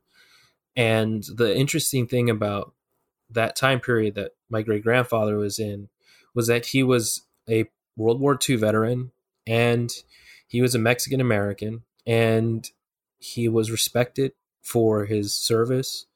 And 0.76 1.24
the 1.36 1.56
interesting 1.56 2.08
thing 2.08 2.30
about 2.30 2.74
that 3.30 3.56
time 3.56 3.80
period 3.80 4.16
that 4.16 4.32
my 4.50 4.62
great 4.62 4.84
grandfather 4.84 5.38
was 5.38 5.60
in 5.60 5.90
was 6.34 6.48
that 6.48 6.68
he 6.68 6.84
was 6.84 7.24
a 7.50 7.66
World 7.98 8.20
War 8.20 8.38
II 8.48 8.56
veteran 8.56 9.12
and 9.46 9.92
he 10.50 10.62
was 10.62 10.76
a 10.76 10.80
Mexican 10.80 11.22
American 11.22 11.84
and 12.06 12.70
he 13.20 13.48
was 13.48 13.72
respected 13.72 14.34
for 14.62 15.06
his 15.06 15.34
service 15.34 16.08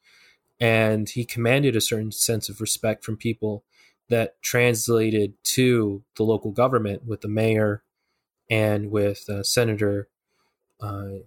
and 0.60 1.08
he 1.08 1.24
commanded 1.24 1.74
a 1.74 1.80
certain 1.80 2.12
sense 2.12 2.48
of 2.48 2.60
respect 2.60 3.04
from 3.04 3.16
people 3.16 3.64
that 4.10 4.40
translated 4.42 5.32
to 5.44 6.02
the 6.16 6.22
local 6.22 6.50
government 6.50 7.06
with 7.06 7.22
the 7.22 7.28
mayor 7.28 7.82
and 8.50 8.90
with 8.90 9.28
uh, 9.30 9.42
Senator 9.42 10.08
uh, 10.80 11.20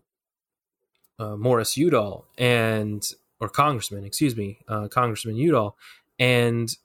uh, 1.20 1.36
Morris 1.36 1.76
Udall 1.78 2.28
and 2.38 3.04
or 3.40 3.50
Congressman, 3.50 4.04
excuse 4.04 4.36
me, 4.36 4.60
uh, 4.68 4.88
Congressman 4.88 5.38
Udall, 5.38 5.78
and 6.18 6.76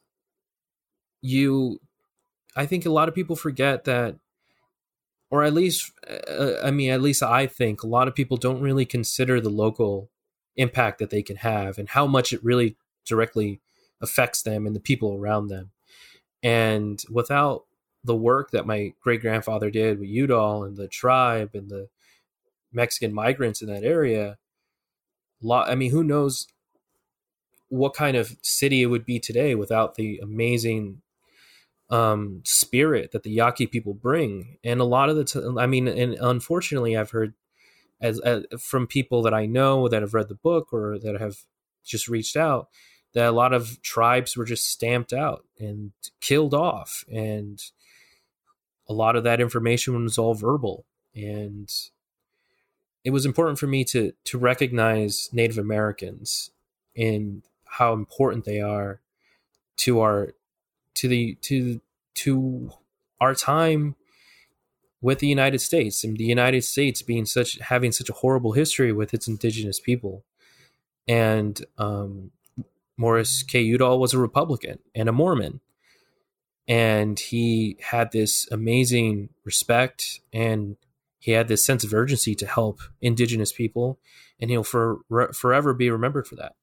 you, 1.23 1.81
I 2.55 2.67
think 2.67 2.85
a 2.85 2.91
lot 2.91 3.09
of 3.09 3.14
people 3.14 3.37
forget 3.37 3.85
that, 3.85 4.17
or 5.33 5.43
at 5.43 5.55
least, 5.55 5.91
uh, 6.07 6.57
I 6.62 6.71
mean, 6.71 6.91
at 6.91 7.01
least 7.01 7.23
I 7.23 7.47
think 7.47 7.83
a 7.83 7.87
lot 7.87 8.07
of 8.07 8.15
people 8.15 8.37
don't 8.37 8.61
really 8.61 8.85
consider 8.85 9.41
the 9.41 9.49
local 9.49 10.11
impact 10.57 10.99
that 10.99 11.09
they 11.09 11.23
can 11.23 11.37
have 11.37 11.79
and 11.79 11.89
how 11.89 12.07
much 12.07 12.35
it 12.35 12.45
really 12.45 12.77
directly 13.07 13.61
affects 14.03 14.43
them 14.43 14.67
and 14.67 14.77
the 14.77 14.81
people 14.81 15.15
around 15.15 15.49
them. 15.49 15.71
And 16.43 17.03
without 17.11 17.65
the 18.05 18.15
work 18.15 18.51
that 18.51 18.67
my 18.67 18.93
great 19.01 19.23
grandfather 19.23 19.71
did 19.71 19.99
with 19.99 20.11
Udall 20.11 20.65
and 20.65 20.77
the 20.77 20.89
tribe 20.89 21.53
and 21.55 21.71
the 21.71 21.89
Mexican 22.71 23.15
migrants 23.15 23.62
in 23.62 23.69
that 23.69 23.85
area, 23.85 24.37
lot, 25.41 25.71
I 25.71 25.77
mean, 25.77 25.93
who 25.93 26.05
knows 26.05 26.47
what 27.71 27.95
kind 27.95 28.19
of 28.19 28.37
city 28.43 28.83
it 28.83 28.87
would 28.87 29.07
be 29.07 29.19
today 29.19 29.55
without 29.55 29.95
the 29.95 30.19
amazing 30.19 31.02
um, 31.93 32.43
spirit 32.45 33.13
that 33.13 33.23
the 33.23 33.31
Yaqui 33.31 33.67
people 33.69 33.95
bring. 33.95 34.59
And 34.65 34.81
a 34.81 34.85
lot 34.85 35.09
of 35.09 35.17
the—I 35.17 35.67
mean, 35.67 35.87
and 35.87 36.15
unfortunately, 36.15 36.97
I've 36.97 37.11
heard 37.11 37.35
as, 38.01 38.19
as 38.21 38.45
from 38.59 38.87
people 38.87 39.23
that 39.23 39.35
I 39.35 39.47
know 39.47 39.89
that 39.89 40.03
have 40.03 40.15
read 40.15 40.29
the 40.29 40.35
book 40.35 40.73
or 40.73 40.99
that 40.99 41.21
have 41.21 41.37
just 41.85 42.09
reached 42.09 42.37
out 42.37 42.69
that 43.15 43.29
a 43.29 43.33
lot 43.33 43.53
of 43.53 43.81
tribes 43.83 44.37
were 44.37 44.45
just 44.45 44.69
stamped 44.69 45.13
out 45.13 45.45
and 45.59 45.93
killed 46.21 46.55
off 46.55 47.05
and 47.13 47.63
a 48.89 48.93
lot 48.93 49.17
of 49.17 49.25
that 49.25 49.41
information 49.41 50.03
was 50.03 50.19
all 50.19 50.35
verbal 50.35 50.85
and 51.15 51.71
it 53.05 53.11
was 53.11 53.27
important 53.27 53.59
for 53.59 53.67
me 53.67 53.85
to 53.85 54.13
to 54.25 54.39
recognize 54.39 55.29
native 55.33 55.59
americans 55.59 56.51
and 56.97 57.43
how 57.65 57.93
important 57.93 58.45
they 58.45 58.61
are 58.61 59.01
to 59.77 60.01
our 60.01 60.35
to 60.95 61.09
the 61.09 61.37
to 61.43 61.81
to 62.15 62.71
our 63.21 63.35
time 63.35 63.97
with 65.01 65.19
the 65.19 65.27
United 65.27 65.61
States 65.61 66.05
and 66.05 66.17
the 66.17 66.25
United 66.25 66.65
States 66.65 67.03
being 67.03 67.27
such 67.27 67.59
having 67.61 67.93
such 67.93 68.09
a 68.09 68.15
horrible 68.15 68.53
history 68.53 68.93
with 68.93 69.13
its 69.13 69.27
indigenous 69.27 69.81
people. 69.81 70.25
And 71.09 71.65
um, 71.79 72.31
Morris 72.97 73.43
K. 73.43 73.61
Udall 73.61 73.99
was 73.99 74.15
a 74.15 74.19
Republican 74.19 74.79
and 74.95 75.09
a 75.09 75.13
Mormon. 75.13 75.61
And 76.69 77.19
he 77.19 77.77
had 77.81 78.13
this 78.13 78.47
amazing 78.53 79.31
respect 79.45 80.21
and 80.33 80.77
he 81.19 81.33
had 81.33 81.49
this 81.49 81.65
sense 81.65 81.83
of 81.85 81.93
urgency 81.93 82.35
to 82.37 82.47
help 82.47 82.81
indigenous 83.01 83.53
people. 83.53 83.99
And 84.41 84.51
he'll 84.51 84.65
for, 84.65 85.01
forever 85.35 85.75
be 85.75 85.91
remembered 85.91 86.27
for 86.27 86.37
that. 86.37 86.55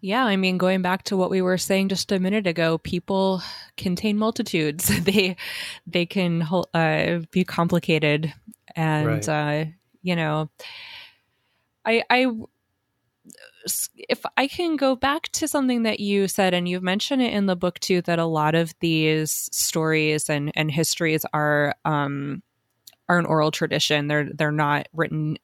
Yeah, 0.00 0.24
I 0.24 0.36
mean, 0.36 0.58
going 0.58 0.82
back 0.82 1.04
to 1.04 1.16
what 1.16 1.30
we 1.30 1.42
were 1.42 1.58
saying 1.58 1.88
just 1.88 2.12
a 2.12 2.18
minute 2.18 2.46
ago, 2.46 2.78
people 2.78 3.42
contain 3.76 4.18
multitudes. 4.18 4.88
they 5.04 5.36
they 5.86 6.06
can 6.06 6.42
uh, 6.74 7.20
be 7.30 7.44
complicated, 7.44 8.32
and 8.76 9.06
right. 9.06 9.28
uh, 9.28 9.64
you 10.02 10.16
know, 10.16 10.50
I 11.84 12.02
I 12.10 12.26
if 14.08 14.24
I 14.36 14.46
can 14.48 14.76
go 14.76 14.96
back 14.96 15.28
to 15.32 15.48
something 15.48 15.82
that 15.84 16.00
you 16.00 16.28
said, 16.28 16.54
and 16.54 16.68
you've 16.68 16.82
mentioned 16.82 17.22
it 17.22 17.32
in 17.32 17.46
the 17.46 17.56
book 17.56 17.78
too, 17.80 18.02
that 18.02 18.18
a 18.18 18.24
lot 18.24 18.54
of 18.54 18.72
these 18.80 19.48
stories 19.52 20.28
and 20.28 20.52
and 20.54 20.70
histories 20.70 21.24
are 21.32 21.74
um, 21.84 22.42
are 23.08 23.18
an 23.18 23.26
oral 23.26 23.50
tradition. 23.50 24.06
They're 24.08 24.30
they're 24.32 24.52
not 24.52 24.88
written 24.92 25.36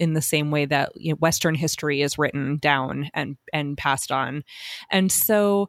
in 0.00 0.14
the 0.14 0.22
same 0.22 0.50
way 0.50 0.64
that 0.64 0.90
you 0.96 1.12
know, 1.12 1.16
Western 1.16 1.54
history 1.54 2.02
is 2.02 2.18
written 2.18 2.56
down 2.56 3.10
and 3.14 3.36
and 3.52 3.76
passed 3.76 4.10
on. 4.10 4.42
And 4.90 5.12
so 5.12 5.68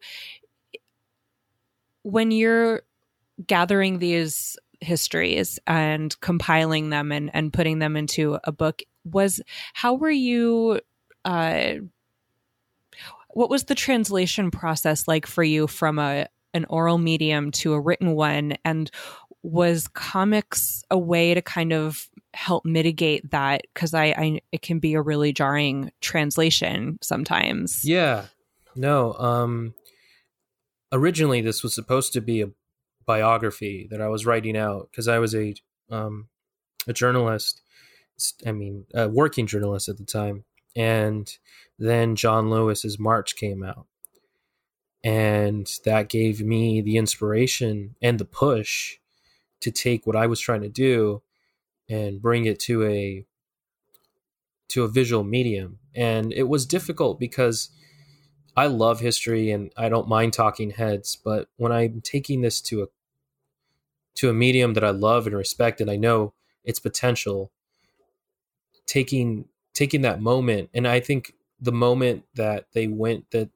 when 2.03 2.31
you're 2.31 2.81
gathering 3.45 3.99
these 3.99 4.57
histories 4.79 5.59
and 5.67 6.19
compiling 6.21 6.89
them 6.89 7.11
and, 7.11 7.29
and 7.33 7.53
putting 7.53 7.79
them 7.79 7.95
into 7.95 8.39
a 8.43 8.51
book, 8.51 8.81
was 9.03 9.41
how 9.73 9.93
were 9.93 10.09
you 10.09 10.79
uh, 11.25 11.73
what 13.29 13.49
was 13.49 13.65
the 13.65 13.75
translation 13.75 14.49
process 14.49 15.07
like 15.07 15.27
for 15.27 15.43
you 15.43 15.67
from 15.67 15.99
a 15.99 16.27
an 16.53 16.65
oral 16.65 16.97
medium 16.97 17.51
to 17.51 17.73
a 17.73 17.79
written 17.79 18.11
one 18.11 18.55
and 18.65 18.91
was 19.43 19.87
comics 19.87 20.83
a 20.91 20.97
way 20.97 21.33
to 21.33 21.41
kind 21.41 21.73
of 21.73 22.07
help 22.33 22.65
mitigate 22.65 23.31
that? 23.31 23.63
Because 23.73 23.93
I, 23.93 24.05
I 24.17 24.39
it 24.51 24.61
can 24.61 24.79
be 24.79 24.93
a 24.93 25.01
really 25.01 25.33
jarring 25.33 25.91
translation 26.01 26.99
sometimes. 27.01 27.83
Yeah. 27.83 28.25
No 28.75 29.13
um 29.13 29.73
originally 30.91 31.41
this 31.41 31.63
was 31.63 31.73
supposed 31.73 32.13
to 32.13 32.21
be 32.21 32.41
a 32.41 32.49
biography 33.05 33.87
that 33.89 34.01
i 34.01 34.07
was 34.07 34.25
writing 34.25 34.57
out 34.57 34.89
because 34.91 35.07
i 35.07 35.17
was 35.17 35.33
a 35.33 35.53
um 35.89 36.27
a 36.87 36.93
journalist 36.93 37.61
i 38.45 38.51
mean 38.51 38.85
a 38.93 39.07
working 39.09 39.47
journalist 39.47 39.89
at 39.89 39.97
the 39.97 40.05
time. 40.05 40.43
And 40.75 41.29
then 41.77 42.15
john 42.15 42.49
lewis's 42.49 42.99
march 42.99 43.35
came 43.35 43.63
out. 43.63 43.87
And 45.03 45.67
that 45.83 46.09
gave 46.09 46.41
me 46.41 46.81
the 46.81 46.97
inspiration 46.97 47.95
and 48.01 48.19
the 48.19 48.25
push 48.25 48.97
to 49.61 49.71
take 49.71 50.05
what 50.05 50.15
I 50.15 50.27
was 50.27 50.39
trying 50.39 50.61
to 50.61 50.69
do 50.69 51.21
and 51.89 52.21
bring 52.21 52.45
it 52.45 52.59
to 52.61 52.83
a 52.85 53.25
to 54.69 54.83
a 54.83 54.87
visual 54.87 55.23
medium. 55.23 55.79
And 55.93 56.31
it 56.31 56.47
was 56.47 56.65
difficult 56.65 57.19
because 57.19 57.69
I 58.55 58.67
love 58.67 59.01
history 59.01 59.51
and 59.51 59.71
I 59.75 59.89
don't 59.89 60.07
mind 60.07 60.33
talking 60.33 60.71
heads, 60.71 61.17
but 61.21 61.49
when 61.57 61.71
I'm 61.71 62.01
taking 62.01 62.41
this 62.41 62.61
to 62.61 62.83
a 62.83 62.85
to 64.15 64.29
a 64.29 64.33
medium 64.33 64.73
that 64.73 64.83
I 64.83 64.89
love 64.89 65.25
and 65.27 65.35
respect 65.35 65.79
and 65.79 65.89
I 65.89 65.95
know 65.95 66.33
its 66.63 66.79
potential, 66.79 67.51
taking 68.85 69.45
taking 69.73 70.01
that 70.01 70.21
moment 70.21 70.69
and 70.73 70.87
I 70.87 70.99
think 70.99 71.33
the 71.59 71.71
moment 71.71 72.23
that 72.35 72.67
they 72.73 72.87
went 72.87 73.31
that 73.31 73.49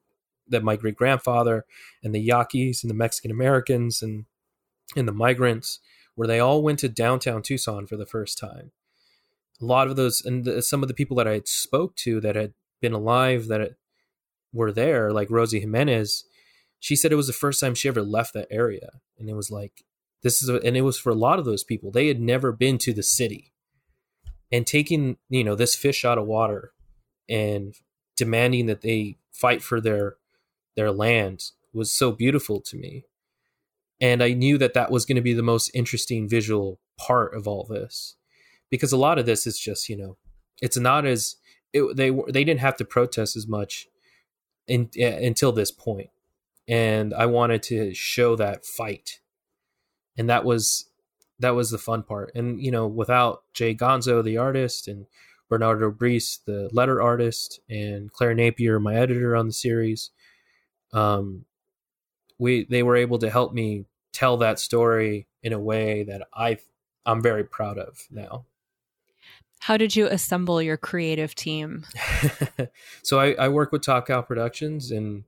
that 0.48 0.62
my 0.62 0.76
great 0.76 0.96
grandfather 0.96 1.64
and 2.02 2.14
the 2.14 2.20
Yaquis 2.20 2.80
and 2.82 2.90
the 2.90 2.94
Mexican 2.94 3.30
Americans 3.30 4.02
and 4.02 4.26
and 4.94 5.08
the 5.08 5.12
migrants 5.12 5.80
where 6.16 6.26
they 6.26 6.40
all 6.40 6.62
went 6.62 6.80
to 6.80 6.88
downtown 6.88 7.42
Tucson 7.42 7.86
for 7.86 7.96
the 7.96 8.06
first 8.06 8.36
time. 8.36 8.72
A 9.62 9.64
lot 9.64 9.88
of 9.88 9.96
those, 9.96 10.20
and 10.24 10.44
the, 10.44 10.60
some 10.60 10.82
of 10.82 10.88
the 10.88 10.94
people 10.94 11.16
that 11.18 11.28
I 11.28 11.42
spoke 11.44 11.94
to 11.96 12.20
that 12.20 12.34
had 12.34 12.54
been 12.80 12.92
alive, 12.92 13.46
that 13.46 13.76
were 14.52 14.72
there, 14.72 15.12
like 15.12 15.30
Rosie 15.30 15.60
Jimenez, 15.60 16.24
she 16.80 16.96
said 16.96 17.12
it 17.12 17.16
was 17.16 17.26
the 17.26 17.32
first 17.32 17.60
time 17.60 17.74
she 17.74 17.88
ever 17.88 18.02
left 18.02 18.34
that 18.34 18.48
area, 18.50 19.00
and 19.18 19.28
it 19.30 19.34
was 19.34 19.50
like 19.50 19.84
this 20.22 20.42
is, 20.42 20.48
a, 20.48 20.56
and 20.62 20.76
it 20.76 20.82
was 20.82 20.98
for 20.98 21.10
a 21.10 21.16
lot 21.16 21.38
of 21.38 21.44
those 21.44 21.64
people. 21.64 21.90
They 21.90 22.08
had 22.08 22.20
never 22.20 22.52
been 22.52 22.78
to 22.78 22.92
the 22.92 23.02
city, 23.02 23.52
and 24.50 24.66
taking 24.66 25.16
you 25.28 25.44
know 25.44 25.54
this 25.54 25.74
fish 25.74 26.04
out 26.04 26.18
of 26.18 26.26
water, 26.26 26.72
and 27.28 27.74
demanding 28.16 28.66
that 28.66 28.82
they 28.82 29.18
fight 29.32 29.62
for 29.62 29.80
their 29.80 30.16
their 30.76 30.90
land 30.90 31.50
was 31.72 31.92
so 31.92 32.12
beautiful 32.12 32.60
to 32.60 32.76
me, 32.76 33.04
and 34.00 34.22
I 34.22 34.32
knew 34.32 34.58
that 34.58 34.74
that 34.74 34.90
was 34.90 35.06
going 35.06 35.16
to 35.16 35.22
be 35.22 35.34
the 35.34 35.42
most 35.42 35.70
interesting 35.74 36.28
visual 36.28 36.80
part 36.98 37.34
of 37.34 37.46
all 37.46 37.64
this, 37.64 38.16
because 38.70 38.92
a 38.92 38.96
lot 38.96 39.18
of 39.18 39.26
this 39.26 39.46
is 39.46 39.58
just 39.58 39.88
you 39.88 39.96
know, 39.96 40.16
it's 40.60 40.76
not 40.76 41.06
as 41.06 41.36
it, 41.72 41.96
they 41.96 42.10
they 42.10 42.44
didn't 42.44 42.60
have 42.60 42.76
to 42.76 42.84
protest 42.84 43.36
as 43.36 43.46
much 43.46 43.86
in, 44.66 44.90
uh, 45.00 45.04
until 45.04 45.52
this 45.52 45.70
point. 45.70 46.10
And 46.68 47.14
I 47.14 47.26
wanted 47.26 47.62
to 47.64 47.94
show 47.94 48.34
that 48.36 48.64
fight, 48.64 49.20
and 50.16 50.28
that 50.28 50.44
was 50.44 50.90
that 51.38 51.54
was 51.54 51.70
the 51.70 51.78
fun 51.78 52.02
part. 52.02 52.32
And 52.34 52.60
you 52.60 52.70
know, 52.70 52.86
without 52.86 53.42
Jay 53.54 53.74
Gonzo, 53.74 54.22
the 54.22 54.36
artist, 54.36 54.88
and 54.88 55.06
Bernardo 55.48 55.90
Brice, 55.90 56.38
the 56.44 56.68
letter 56.72 57.00
artist, 57.00 57.60
and 57.70 58.10
Claire 58.12 58.34
Napier, 58.34 58.80
my 58.80 58.96
editor 58.96 59.36
on 59.36 59.46
the 59.46 59.52
series, 59.52 60.10
um, 60.92 61.44
we 62.38 62.66
they 62.68 62.82
were 62.82 62.96
able 62.96 63.18
to 63.18 63.30
help 63.30 63.52
me 63.52 63.86
tell 64.12 64.38
that 64.38 64.58
story 64.58 65.26
in 65.42 65.52
a 65.52 65.58
way 65.58 66.04
that 66.04 66.26
I 66.34 66.58
I'm 67.04 67.22
very 67.22 67.44
proud 67.44 67.78
of 67.78 68.06
now. 68.10 68.44
How 69.60 69.76
did 69.76 69.96
you 69.96 70.06
assemble 70.06 70.60
your 70.60 70.76
creative 70.76 71.34
team? 71.34 71.84
so 73.02 73.18
I, 73.18 73.32
I 73.34 73.48
work 73.48 73.72
with 73.72 73.82
Top 73.82 74.06
Cow 74.06 74.20
Productions, 74.20 74.90
and 74.90 75.24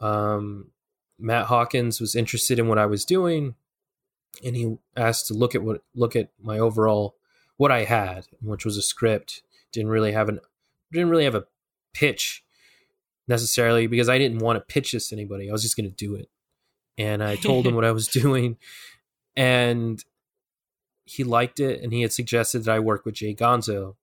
um, 0.00 0.68
Matt 1.18 1.46
Hawkins 1.46 2.00
was 2.00 2.14
interested 2.14 2.58
in 2.58 2.68
what 2.68 2.78
I 2.78 2.86
was 2.86 3.04
doing, 3.04 3.54
and 4.44 4.56
he 4.56 4.76
asked 4.96 5.26
to 5.28 5.34
look 5.34 5.54
at 5.54 5.62
what 5.62 5.82
look 5.94 6.16
at 6.16 6.30
my 6.42 6.58
overall 6.58 7.16
what 7.56 7.70
I 7.70 7.84
had, 7.84 8.26
which 8.40 8.64
was 8.64 8.76
a 8.76 8.82
script. 8.82 9.42
Didn't 9.72 9.90
really 9.90 10.12
have 10.12 10.28
an 10.28 10.40
didn't 10.92 11.10
really 11.10 11.24
have 11.24 11.34
a 11.34 11.46
pitch 11.92 12.44
necessarily 13.30 13.86
because 13.86 14.08
I 14.08 14.18
didn't 14.18 14.40
want 14.40 14.58
to 14.58 14.72
pitch 14.74 14.92
this 14.92 15.08
to 15.08 15.14
anybody. 15.14 15.48
I 15.48 15.52
was 15.52 15.62
just 15.62 15.76
going 15.76 15.88
to 15.88 15.94
do 15.96 16.16
it, 16.16 16.28
and 16.98 17.22
I 17.22 17.36
told 17.36 17.66
him 17.66 17.74
what 17.74 17.86
I 17.86 17.92
was 17.92 18.08
doing, 18.22 18.58
and 19.34 20.04
he 21.04 21.24
liked 21.24 21.60
it, 21.60 21.80
and 21.82 21.92
he 21.92 22.02
had 22.02 22.12
suggested 22.12 22.64
that 22.64 22.74
I 22.74 22.80
work 22.80 23.06
with 23.06 23.14
Jay 23.14 23.34
Gonzo, 23.34 23.94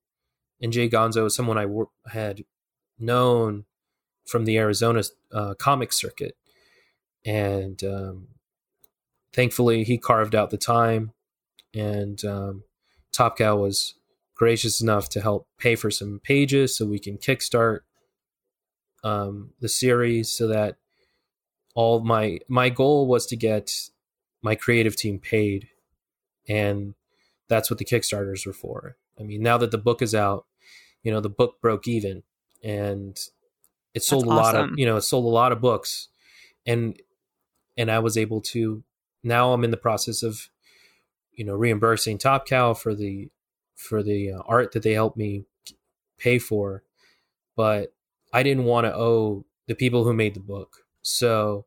and 0.59 0.73
Jay 0.73 0.89
Gonzo 0.89 1.27
is 1.27 1.35
someone 1.35 1.57
I 1.57 1.67
wor- 1.67 1.89
had 2.07 2.45
known 2.97 3.65
from 4.25 4.45
the 4.45 4.57
Arizona 4.57 5.03
uh, 5.31 5.53
comic 5.55 5.93
circuit, 5.93 6.35
and 7.25 7.83
um, 7.83 8.27
thankfully 9.33 9.83
he 9.83 9.97
carved 9.97 10.33
out 10.33 10.49
the 10.49 10.57
time, 10.57 11.11
and 11.75 12.23
um, 12.23 12.63
Top 13.11 13.37
Cow 13.37 13.57
was 13.57 13.95
gracious 14.35 14.81
enough 14.81 15.09
to 15.09 15.19
help 15.19 15.47
pay 15.57 15.75
for 15.75 15.91
some 15.91 16.21
pages 16.23 16.77
so 16.77 16.85
we 16.85 16.99
can 16.99 17.17
kickstart 17.17 17.79
um, 19.03 19.51
the 19.59 19.69
series 19.69 20.31
so 20.31 20.47
that 20.47 20.77
all 21.75 21.99
my 21.99 22.39
my 22.47 22.69
goal 22.69 23.07
was 23.07 23.25
to 23.27 23.35
get 23.35 23.71
my 24.41 24.55
creative 24.55 24.95
team 24.95 25.19
paid 25.19 25.67
and 26.47 26.95
that's 27.47 27.69
what 27.69 27.77
the 27.77 27.85
kickstarters 27.85 28.45
were 28.45 28.53
for 28.53 28.97
i 29.19 29.23
mean 29.23 29.41
now 29.43 29.57
that 29.57 29.71
the 29.71 29.77
book 29.77 30.01
is 30.01 30.15
out 30.15 30.45
you 31.03 31.11
know 31.11 31.19
the 31.19 31.29
book 31.29 31.61
broke 31.61 31.87
even 31.87 32.23
and 32.63 33.19
it 33.93 34.03
sold 34.03 34.23
That's 34.23 34.31
a 34.31 34.39
awesome. 34.39 34.55
lot 34.55 34.69
of 34.71 34.79
you 34.79 34.85
know 34.85 34.97
it 34.97 35.01
sold 35.01 35.25
a 35.25 35.29
lot 35.29 35.51
of 35.51 35.61
books 35.61 36.09
and 36.65 36.99
and 37.77 37.91
i 37.91 37.99
was 37.99 38.17
able 38.17 38.41
to 38.41 38.83
now 39.23 39.53
i'm 39.53 39.63
in 39.63 39.71
the 39.71 39.77
process 39.77 40.23
of 40.23 40.49
you 41.33 41.45
know 41.45 41.53
reimbursing 41.53 42.17
top 42.17 42.47
cow 42.47 42.73
for 42.73 42.95
the 42.95 43.29
for 43.75 44.01
the 44.01 44.31
uh, 44.31 44.41
art 44.47 44.71
that 44.71 44.81
they 44.81 44.93
helped 44.93 45.17
me 45.17 45.45
pay 46.17 46.39
for 46.39 46.83
but 47.55 47.93
i 48.33 48.43
didn't 48.43 48.65
want 48.65 48.85
to 48.85 48.95
owe 48.95 49.45
the 49.67 49.75
people 49.75 50.03
who 50.03 50.13
made 50.13 50.33
the 50.33 50.39
book 50.39 50.77
so 51.01 51.65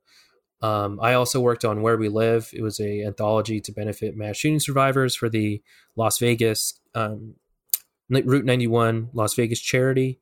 um, 0.62 1.00
I 1.00 1.14
also 1.14 1.40
worked 1.40 1.64
on 1.64 1.80
Where 1.80 1.96
We 1.96 2.10
Live. 2.10 2.50
It 2.52 2.60
was 2.60 2.80
a 2.80 3.02
anthology 3.02 3.62
to 3.62 3.72
benefit 3.72 4.14
mass 4.14 4.36
shooting 4.36 4.60
survivors 4.60 5.16
for 5.16 5.30
the 5.30 5.62
Las 5.96 6.18
Vegas 6.18 6.78
um, 6.94 7.36
Route 8.10 8.44
91 8.44 9.08
Las 9.14 9.32
Vegas 9.32 9.58
charity 9.58 10.20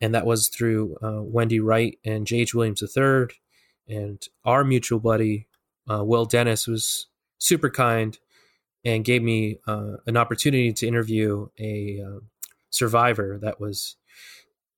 and 0.00 0.14
that 0.14 0.26
was 0.26 0.48
through 0.48 0.96
uh, 1.02 1.22
Wendy 1.22 1.60
Wright 1.60 1.98
and 2.04 2.26
J.H. 2.26 2.54
Williams 2.54 2.82
III. 2.82 3.28
And 3.88 4.22
our 4.44 4.64
mutual 4.64 4.98
buddy, 4.98 5.48
uh, 5.90 6.04
Will 6.04 6.24
Dennis, 6.24 6.66
was 6.66 7.06
super 7.38 7.70
kind 7.70 8.18
and 8.84 9.04
gave 9.04 9.22
me 9.22 9.58
uh, 9.66 9.94
an 10.06 10.18
opportunity 10.18 10.72
to 10.74 10.86
interview 10.86 11.48
a 11.58 12.02
uh, 12.06 12.20
survivor 12.70 13.38
that 13.40 13.60
was 13.60 13.96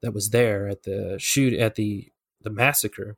that 0.03 0.13
was 0.13 0.31
there 0.31 0.69
at 0.69 0.85
the 0.85 1.17
shoot 1.19 1.53
at 1.55 1.75
the 1.75 2.13
the 2.43 2.51
massacre. 2.51 3.17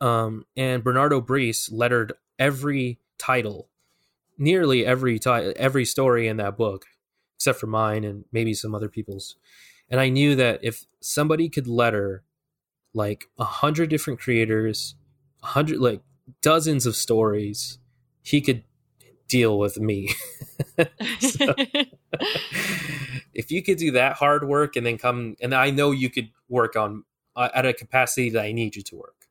Um, 0.00 0.46
and 0.56 0.82
Bernardo 0.82 1.20
Brice 1.20 1.70
lettered 1.70 2.14
every 2.38 2.98
title, 3.18 3.68
nearly 4.36 4.84
every 4.84 5.18
ti- 5.18 5.54
every 5.56 5.84
story 5.84 6.26
in 6.26 6.38
that 6.38 6.56
book, 6.56 6.86
except 7.36 7.60
for 7.60 7.66
mine 7.66 8.04
and 8.04 8.24
maybe 8.32 8.54
some 8.54 8.74
other 8.74 8.88
people's. 8.88 9.36
And 9.88 10.00
I 10.00 10.08
knew 10.08 10.34
that 10.36 10.60
if 10.62 10.86
somebody 11.00 11.48
could 11.48 11.66
letter 11.66 12.24
like 12.94 13.26
a 13.38 13.44
hundred 13.44 13.90
different 13.90 14.20
creators, 14.20 14.94
a 15.42 15.48
hundred 15.48 15.78
like 15.78 16.02
dozens 16.40 16.86
of 16.86 16.96
stories, 16.96 17.78
he 18.22 18.40
could 18.40 18.64
deal 19.28 19.58
with 19.58 19.78
me. 19.78 20.10
so, 21.20 21.54
if 23.34 23.50
you 23.50 23.62
could 23.62 23.78
do 23.78 23.92
that 23.92 24.14
hard 24.14 24.46
work 24.46 24.76
and 24.76 24.86
then 24.86 24.98
come, 24.98 25.36
and 25.40 25.54
I 25.54 25.70
know 25.70 25.90
you 25.90 26.10
could 26.10 26.30
work 26.48 26.76
on 26.76 27.04
uh, 27.34 27.48
at 27.54 27.66
a 27.66 27.72
capacity 27.72 28.30
that 28.30 28.42
I 28.42 28.52
need 28.52 28.76
you 28.76 28.82
to 28.82 28.96
work. 28.96 29.28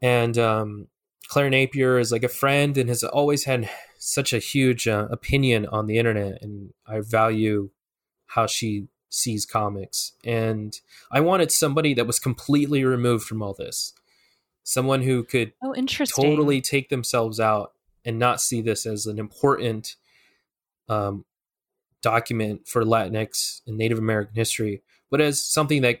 And 0.00 0.36
um, 0.38 0.88
Claire 1.28 1.50
Napier 1.50 1.98
is 1.98 2.12
like 2.12 2.22
a 2.22 2.28
friend 2.28 2.76
and 2.76 2.88
has 2.88 3.02
always 3.02 3.44
had 3.44 3.68
such 3.98 4.32
a 4.32 4.38
huge 4.38 4.86
uh, 4.86 5.08
opinion 5.10 5.66
on 5.66 5.86
the 5.86 5.98
internet, 5.98 6.42
and 6.42 6.72
I 6.86 7.00
value 7.00 7.70
how 8.26 8.46
she 8.46 8.88
sees 9.08 9.46
comics. 9.46 10.12
And 10.24 10.78
I 11.10 11.20
wanted 11.20 11.50
somebody 11.50 11.94
that 11.94 12.06
was 12.06 12.18
completely 12.18 12.84
removed 12.84 13.24
from 13.24 13.42
all 13.42 13.54
this. 13.54 13.94
Someone 14.62 15.02
who 15.02 15.22
could 15.22 15.52
oh, 15.62 15.74
interesting. 15.74 16.24
totally 16.24 16.60
take 16.60 16.88
themselves 16.88 17.40
out 17.40 17.72
and 18.04 18.18
not 18.18 18.40
see 18.40 18.60
this 18.60 18.84
as 18.84 19.06
an 19.06 19.18
important 19.18 19.96
um, 20.88 21.24
document 22.06 22.68
for 22.68 22.84
Latinx 22.84 23.62
and 23.66 23.76
Native 23.76 23.98
American 23.98 24.36
history, 24.36 24.80
but 25.10 25.20
as 25.20 25.42
something 25.42 25.82
that 25.82 25.98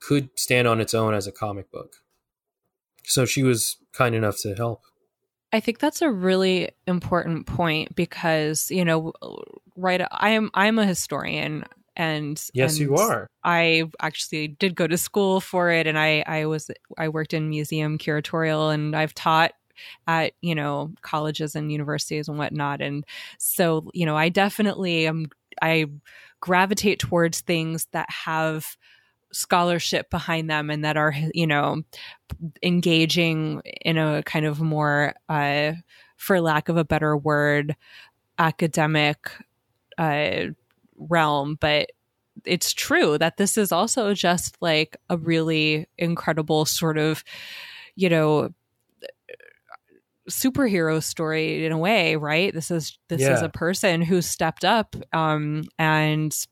could 0.00 0.30
stand 0.36 0.66
on 0.66 0.80
its 0.80 0.94
own 0.94 1.12
as 1.12 1.26
a 1.26 1.32
comic 1.32 1.70
book. 1.70 1.96
So 3.04 3.26
she 3.26 3.42
was 3.42 3.76
kind 3.92 4.14
enough 4.14 4.38
to 4.38 4.54
help. 4.54 4.80
I 5.52 5.60
think 5.60 5.80
that's 5.80 6.00
a 6.00 6.10
really 6.10 6.70
important 6.86 7.46
point 7.46 7.94
because, 7.94 8.70
you 8.70 8.86
know, 8.86 9.12
right 9.76 10.00
I'm 10.10 10.50
I'm 10.54 10.78
a 10.78 10.86
historian 10.86 11.64
and 11.94 12.42
yes 12.52 12.72
and 12.72 12.80
you 12.80 12.94
are 12.96 13.26
i 13.42 13.82
actually 14.00 14.48
did 14.48 14.74
go 14.74 14.86
to 14.86 14.98
school 14.98 15.40
for 15.40 15.70
it 15.70 15.86
and 15.86 15.98
i 15.98 16.22
i 16.26 16.44
was 16.44 16.70
i 16.98 17.08
worked 17.08 17.32
in 17.32 17.48
museum 17.48 17.96
curatorial 17.96 18.72
and 18.72 18.94
i've 18.94 19.14
taught 19.14 19.52
at 20.06 20.32
you 20.40 20.54
know 20.54 20.92
colleges 21.02 21.54
and 21.54 21.72
universities 21.72 22.28
and 22.28 22.38
whatnot. 22.38 22.80
And 22.80 23.04
so 23.38 23.90
you 23.94 24.06
know 24.06 24.16
i 24.16 24.28
definitely 24.28 25.06
am 25.06 25.26
i 25.62 25.86
gravitate 26.40 26.98
towards 26.98 27.40
things 27.40 27.86
that 27.92 28.08
have 28.10 28.76
scholarship 29.32 30.08
behind 30.10 30.48
them 30.48 30.70
and 30.70 30.84
that 30.84 30.96
are 30.96 31.14
you 31.34 31.46
know 31.46 31.82
engaging 32.62 33.60
in 33.82 33.98
a 33.98 34.22
kind 34.22 34.46
of 34.46 34.60
more 34.60 35.14
uh, 35.28 35.72
for 36.16 36.40
lack 36.40 36.68
of 36.68 36.76
a 36.76 36.84
better 36.84 37.16
word 37.16 37.76
academic 38.38 39.30
uh, 39.98 40.46
realm. 40.96 41.56
But 41.60 41.90
it's 42.44 42.72
true 42.72 43.18
that 43.18 43.36
this 43.36 43.56
is 43.56 43.72
also 43.72 44.14
just 44.14 44.56
like 44.60 44.96
a 45.08 45.16
really 45.16 45.86
incredible 45.98 46.64
sort 46.64 46.98
of 46.98 47.24
you 47.94 48.08
know 48.08 48.50
superhero 50.28 51.02
story 51.02 51.64
in 51.64 51.72
a 51.72 51.78
way 51.78 52.16
right 52.16 52.52
this 52.52 52.70
is 52.70 52.98
this 53.08 53.20
yeah. 53.20 53.34
is 53.34 53.42
a 53.42 53.48
person 53.48 54.02
who 54.02 54.20
stepped 54.20 54.64
up 54.64 54.96
um 55.12 55.64
and 55.78 56.46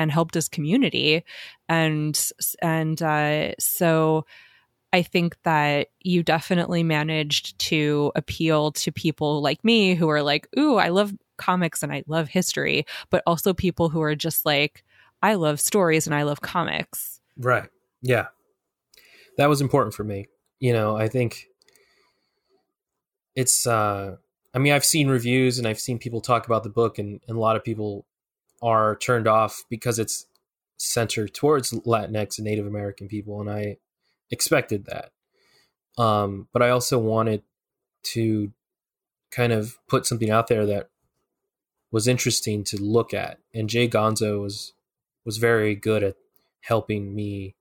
and 0.00 0.10
helped 0.10 0.34
his 0.34 0.48
community 0.48 1.22
and 1.68 2.30
and 2.62 3.02
uh, 3.02 3.52
so 3.58 4.24
I 4.92 5.02
think 5.02 5.36
that 5.44 5.88
you 6.00 6.22
definitely 6.22 6.82
managed 6.82 7.58
to 7.60 8.10
appeal 8.16 8.72
to 8.72 8.90
people 8.90 9.40
like 9.40 9.62
me 9.62 9.94
who 9.94 10.08
are 10.08 10.22
like, 10.22 10.48
"Ooh, 10.58 10.76
I 10.76 10.88
love 10.88 11.12
comics 11.36 11.82
and 11.82 11.92
I 11.92 12.02
love 12.08 12.28
history," 12.28 12.86
but 13.10 13.22
also 13.26 13.54
people 13.54 13.88
who 13.88 14.02
are 14.02 14.16
just 14.16 14.44
like, 14.44 14.84
"I 15.22 15.34
love 15.34 15.60
stories 15.60 16.06
and 16.06 16.14
I 16.14 16.22
love 16.22 16.40
comics." 16.40 17.20
Right. 17.36 17.68
Yeah. 18.02 18.28
That 19.36 19.48
was 19.48 19.60
important 19.60 19.94
for 19.94 20.02
me. 20.02 20.26
You 20.58 20.72
know, 20.72 20.96
I 20.96 21.08
think 21.08 21.49
it's 23.34 23.66
uh 23.66 24.16
I 24.52 24.58
mean, 24.58 24.72
I've 24.72 24.84
seen 24.84 25.08
reviews 25.08 25.58
and 25.58 25.68
I've 25.68 25.78
seen 25.78 25.98
people 25.98 26.20
talk 26.20 26.46
about 26.46 26.64
the 26.64 26.70
book 26.70 26.98
and, 26.98 27.20
and 27.28 27.36
a 27.36 27.40
lot 27.40 27.54
of 27.54 27.62
people 27.62 28.04
are 28.60 28.96
turned 28.96 29.28
off 29.28 29.62
because 29.70 30.00
it's 30.00 30.26
centered 30.76 31.32
towards 31.32 31.70
Latinx 31.70 32.38
and 32.38 32.46
Native 32.46 32.66
American 32.66 33.06
people 33.06 33.40
and 33.40 33.50
I 33.50 33.76
expected 34.30 34.86
that. 34.86 35.12
Um 36.02 36.48
but 36.52 36.62
I 36.62 36.70
also 36.70 36.98
wanted 36.98 37.42
to 38.02 38.52
kind 39.30 39.52
of 39.52 39.78
put 39.88 40.06
something 40.06 40.30
out 40.30 40.48
there 40.48 40.66
that 40.66 40.88
was 41.92 42.08
interesting 42.08 42.64
to 42.64 42.76
look 42.76 43.14
at 43.14 43.38
and 43.54 43.68
Jay 43.68 43.88
Gonzo 43.88 44.40
was 44.42 44.72
was 45.24 45.38
very 45.38 45.74
good 45.74 46.02
at 46.02 46.16
helping 46.62 47.14
me 47.14 47.54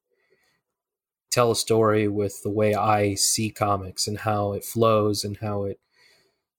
tell 1.30 1.52
a 1.52 1.56
story 1.56 2.08
with 2.08 2.42
the 2.44 2.50
way 2.50 2.74
I 2.74 3.16
see 3.16 3.50
comics 3.50 4.08
and 4.08 4.20
how 4.20 4.54
it 4.54 4.66
flows 4.66 5.24
and 5.24 5.38
how 5.38 5.64
it 5.64 5.80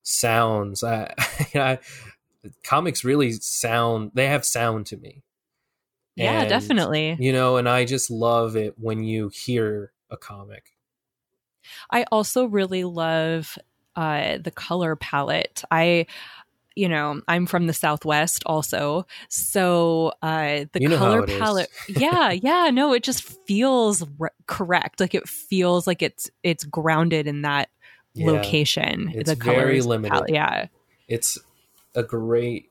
sounds. 0.03 0.83
I, 0.85 1.15
I 1.55 1.79
comics 2.65 3.05
really 3.05 3.33
sound 3.33 4.13
they 4.15 4.27
have 4.27 4.45
sound 4.45 4.87
to 4.87 4.97
me. 4.97 5.23
Yeah, 6.17 6.41
And, 6.41 6.49
definitely. 6.49 7.17
You 7.19 7.33
know, 7.33 7.57
and 7.57 7.69
I 7.69 7.85
just 7.85 8.11
love 8.11 8.57
it 8.57 8.75
when 8.79 9.05
you 9.05 9.29
hear 9.29 9.93
a 10.11 10.17
comic. 10.17 10.73
I 11.91 12.05
also 12.11 12.47
really 12.47 12.85
love 12.85 13.57
uh, 13.97 14.39
the 14.39 14.51
color 14.51 14.97
palette. 14.97 15.63
I, 15.71 16.07
you 16.77 16.89
know, 16.89 17.21
I'm 17.29 17.47
from 17.47 17.67
the 17.67 17.73
Southwest 17.73 18.43
also. 18.47 19.07
So 19.29 20.13
uh, 20.23 20.65
the 20.73 20.81
You 20.81 20.89
know 20.89 20.99
color 20.99 21.27
palette, 21.27 21.71
yeah, 21.89 22.31
yeah, 22.31 22.71
no, 22.73 22.93
it 22.93 23.03
just 23.03 23.23
feels 23.47 24.05
re- 24.19 24.31
correct. 24.47 25.01
Like 25.01 25.15
it 25.15 25.29
feels 25.29 25.87
like 25.87 26.03
it's 26.03 26.31
it's 26.43 26.65
grounded 26.65 27.27
in 27.27 27.43
that 27.43 27.71
Yeah. 28.15 28.27
location. 28.33 29.13
It's 29.15 29.29
the 29.31 29.37
very 29.37 29.81
limited. 29.81 30.13
palette, 30.13 30.31
yeah. 30.31 30.67
It's 31.09 31.39
a 31.95 32.03
great 32.03 32.67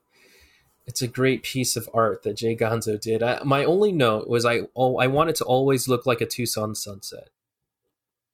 it's 0.88 1.02
a 1.04 1.08
great 1.08 1.44
piece 1.44 1.76
of 1.76 1.88
art 1.94 2.24
that 2.24 2.36
Jay 2.38 2.56
Gonzo 2.56 3.00
did. 3.00 3.22
I, 3.22 3.44
my 3.44 3.64
only 3.64 3.92
note 3.92 4.28
was 4.28 4.46
I 4.46 4.62
oh, 4.76 4.98
I 4.98 5.08
want 5.08 5.30
it 5.30 5.36
to 5.38 5.44
always 5.46 5.88
look 5.88 6.06
like 6.06 6.22
a 6.22 6.26
Tucson 6.26 6.74
sunset. 6.74 7.30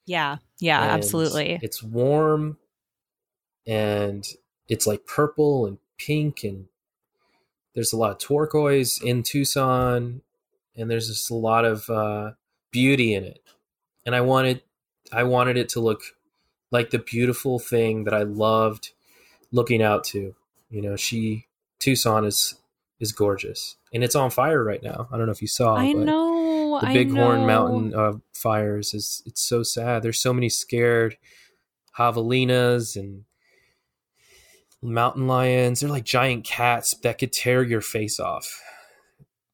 Yeah, 0.06 0.38
yeah, 0.60 0.84
And 0.84 0.92
absolutely. 0.94 1.60
It's 1.64 1.82
warm 1.82 2.58
and 3.68 4.26
it's 4.68 4.88
like 4.88 5.06
purple 5.06 5.66
and 5.66 5.78
pink 5.98 6.44
and 6.44 6.66
there's 7.74 7.94
a 7.94 7.98
lot 7.98 8.12
of 8.12 8.18
turquoise 8.18 9.02
in 9.02 9.22
Tucson 9.22 10.22
and 10.76 10.90
there's 10.90 11.08
just 11.08 11.30
a 11.30 11.36
lot 11.36 11.66
of 11.66 11.90
uh, 11.90 12.32
beauty 12.72 13.14
in 13.14 13.24
it. 13.24 13.42
And 14.06 14.16
I 14.16 14.22
wanted 14.22 14.62
I 15.12 15.24
wanted 15.24 15.58
it 15.58 15.70
to 15.70 15.80
look 15.80 16.02
like 16.72 16.90
the 16.90 17.00
beautiful 17.00 17.60
thing 17.60 18.06
that 18.06 18.14
I 18.14 18.24
loved 18.24 18.92
looking 19.52 19.82
out 19.82 20.04
to. 20.06 20.36
You 20.70 20.82
know, 20.82 20.96
she 20.96 21.46
Tucson 21.80 22.26
is 22.26 22.56
is 23.00 23.12
gorgeous. 23.12 23.76
And 23.94 24.04
it's 24.04 24.16
on 24.16 24.30
fire 24.30 24.64
right 24.64 24.84
now. 24.84 25.08
I 25.12 25.18
don't 25.18 25.26
know 25.26 25.32
if 25.32 25.42
you 25.42 25.48
saw 25.48 25.76
I 25.76 25.94
but 25.94 26.00
know. 26.00 26.80
the 26.82 26.88
Bighorn. 26.88 27.46
Mountain 27.46 27.96
uh, 27.96 28.14
fires 28.34 28.94
is 28.94 29.24
it's 29.26 29.42
so 29.42 29.64
sad. 29.64 30.02
There's 30.02 30.20
so 30.20 30.34
many 30.34 30.50
scared 30.50 31.18
javelinas 31.98 32.96
and 32.96 33.24
mountain 34.86 35.28
lions. 35.28 35.80
They're 35.80 35.90
like 35.90 36.06
giant 36.06 36.46
cats 36.46 36.94
that 37.04 37.18
could 37.18 37.34
tear 37.34 37.64
your 37.64 37.82
face 37.82 38.20
off. 38.20 38.62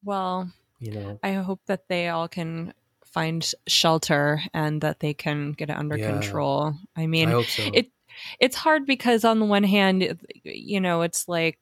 Well, 0.03 0.51
You 0.79 0.91
know, 0.91 1.19
I 1.21 1.33
hope 1.33 1.61
that 1.67 1.87
they 1.89 2.09
all 2.09 2.27
can 2.27 2.73
find 3.05 3.47
shelter 3.67 4.41
and 4.53 4.81
that 4.81 4.99
they 4.99 5.13
can 5.13 5.51
get 5.51 5.69
it 5.69 5.75
under 5.77 5.97
Yeah. 5.97 6.11
control. 6.11 6.73
I 6.95 7.03
I 7.03 7.07
mean, 7.07 7.29
hope 7.29 7.45
so. 7.45 7.69
it- 7.73 7.91
it's 8.39 8.55
hard 8.55 8.85
because 8.85 9.23
on 9.23 9.39
the 9.39 9.45
one 9.45 9.63
hand, 9.63 10.19
you 10.43 10.79
know, 10.81 11.01
it's 11.01 11.27
like 11.27 11.59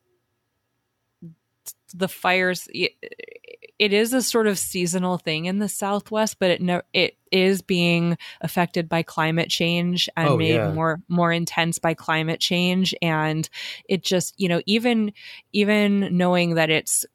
the 1.94 2.08
fires. 2.08 2.68
It, 2.74 2.92
it 3.78 3.94
is 3.94 4.14
a 4.14 4.22
sort 4.22 4.48
of 4.48 4.60
seasonal 4.60 5.18
thing 5.18 5.46
in 5.46 5.60
the 5.60 5.70
Southwest, 5.70 6.38
but 6.40 6.52
it 6.52 6.62
no, 6.62 6.82
it 6.94 7.16
is 7.32 7.62
being 7.62 8.18
affected 8.42 8.90
by 8.90 9.04
climate 9.04 9.50
change 9.50 10.10
and 10.18 10.30
Oh, 10.30 10.38
made 10.38 10.56
yeah. 10.56 10.72
more 10.74 11.02
more 11.08 11.32
intense 11.32 11.80
by 11.80 11.94
climate 11.94 12.40
change. 12.42 12.94
And 13.02 13.48
it 13.86 14.04
just, 14.04 14.34
you 14.38 14.50
know, 14.50 14.62
even 14.66 15.14
even 15.54 16.18
knowing 16.18 16.56
that 16.56 16.70
it's 16.70 17.06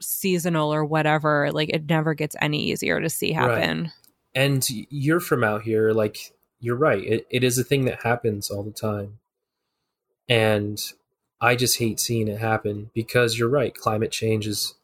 seasonal 0.00 0.72
or 0.72 0.84
whatever, 0.84 1.50
like 1.52 1.68
it 1.70 1.88
never 1.88 2.14
gets 2.14 2.36
any 2.40 2.70
easier 2.70 3.00
to 3.00 3.10
see 3.10 3.34
Right. 3.34 3.58
happen. 3.58 3.92
and 4.34 4.66
you're 4.90 5.20
from 5.20 5.44
out 5.44 5.62
here, 5.62 5.92
like 5.92 6.32
you're 6.60 6.76
right. 6.76 7.04
It, 7.04 7.26
it 7.30 7.44
is 7.44 7.58
a 7.58 7.64
thing 7.64 7.84
that 7.84 8.02
happens 8.02 8.50
all 8.50 8.62
the 8.62 8.70
time, 8.72 9.18
and 10.28 10.80
I 11.44 11.56
just 11.56 11.78
hate 11.78 12.00
seeing 12.00 12.26
it 12.28 12.38
happen 12.38 12.90
because 12.94 13.38
you're 13.38 13.50
right. 13.50 13.74
Climate 13.74 14.10
change 14.10 14.46
is 14.46 14.74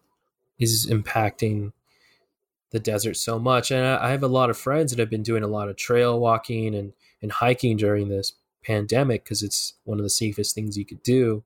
is 0.59 0.87
impacting 0.87 1.73
the 2.70 2.79
desert 2.79 3.16
so 3.16 3.38
much, 3.38 3.70
and 3.70 3.87
I, 3.87 4.09
I 4.09 4.11
have 4.11 4.23
a 4.23 4.29
lot 4.29 4.51
of 4.51 4.59
friends 4.59 4.92
that 4.92 4.99
have 4.99 5.09
been 5.09 5.23
doing 5.23 5.42
a 5.42 5.49
lot 5.49 5.70
of 5.70 5.77
trail 5.77 6.20
walking 6.20 6.75
and 6.75 6.92
and 7.23 7.33
hiking 7.33 7.79
during 7.79 8.09
this 8.09 8.35
pandemic 8.62 9.25
because 9.25 9.42
it's 9.42 9.73
one 9.85 9.99
of 9.99 10.05
the 10.05 10.11
safest 10.11 10.55
things 10.55 10.77
you 10.77 10.85
could 10.85 11.03
do. 11.03 11.44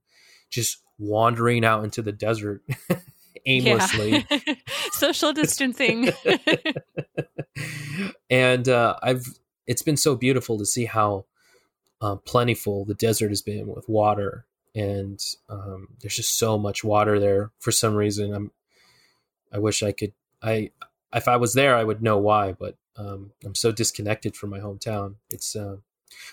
Just 0.51 0.79
wandering 0.99 1.65
out 1.65 1.85
into 1.85 2.03
the 2.03 2.13
desert 2.13 2.63
aimlessly. 3.47 4.27
Social 4.93 5.33
distancing. 5.43 6.11
and 8.29 8.69
uh, 8.69 8.97
I've 9.01 9.27
it's 9.67 9.83
been 9.83 9.97
so 9.97 10.17
beautiful 10.17 10.59
to 10.59 10.67
see 10.67 10.87
how 10.87 11.27
uh, 12.01 12.17
plentiful 12.17 12.85
the 12.85 12.95
desert 12.95 13.29
has 13.29 13.43
been 13.43 13.69
with 13.69 13.89
water, 13.89 14.45
and 14.75 15.21
um, 15.49 15.89
there's 16.01 16.17
just 16.17 16.39
so 16.39 16.59
much 16.59 16.83
water 16.83 17.19
there 17.19 17.51
for 17.59 17.73
some 17.73 17.95
reason. 17.95 18.35
I'm 18.35 18.51
I 19.53 19.59
wish 19.59 19.83
I 19.83 19.93
could 19.93 20.13
I 20.43 20.71
if 21.15 21.29
I 21.29 21.37
was 21.37 21.55
there 21.55 21.77
I 21.77 21.85
would 21.85 22.03
know 22.03 22.19
why, 22.19 22.53
but 22.53 22.77
um, 22.97 23.33
I'm 23.45 23.55
so 23.55 23.73
disconnected 23.73 24.37
from 24.37 24.51
my 24.51 24.59
hometown. 24.59 25.17
It's 25.31 25.55
uh, 25.57 25.77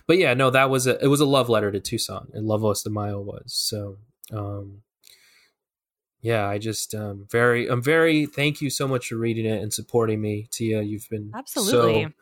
but 0.07 0.17
yeah, 0.17 0.33
no, 0.33 0.49
that 0.49 0.69
was 0.69 0.87
a 0.87 1.03
it 1.03 1.07
was 1.07 1.19
a 1.19 1.25
love 1.25 1.49
letter 1.49 1.71
to 1.71 1.79
Tucson, 1.79 2.29
and 2.33 2.47
La 2.47 2.57
Voz 2.57 2.83
de 2.83 2.89
Mayo 2.89 3.21
was 3.21 3.53
so. 3.53 3.97
Um, 4.31 4.83
yeah, 6.21 6.47
I 6.47 6.59
just 6.59 6.93
um 6.93 7.25
very 7.29 7.67
I'm 7.67 7.81
very 7.81 8.25
thank 8.27 8.61
you 8.61 8.69
so 8.69 8.87
much 8.87 9.07
for 9.07 9.15
reading 9.15 9.45
it 9.45 9.61
and 9.61 9.73
supporting 9.73 10.21
me, 10.21 10.47
Tia. 10.51 10.81
You've 10.83 11.09
been 11.09 11.31
Absolutely. 11.33 12.13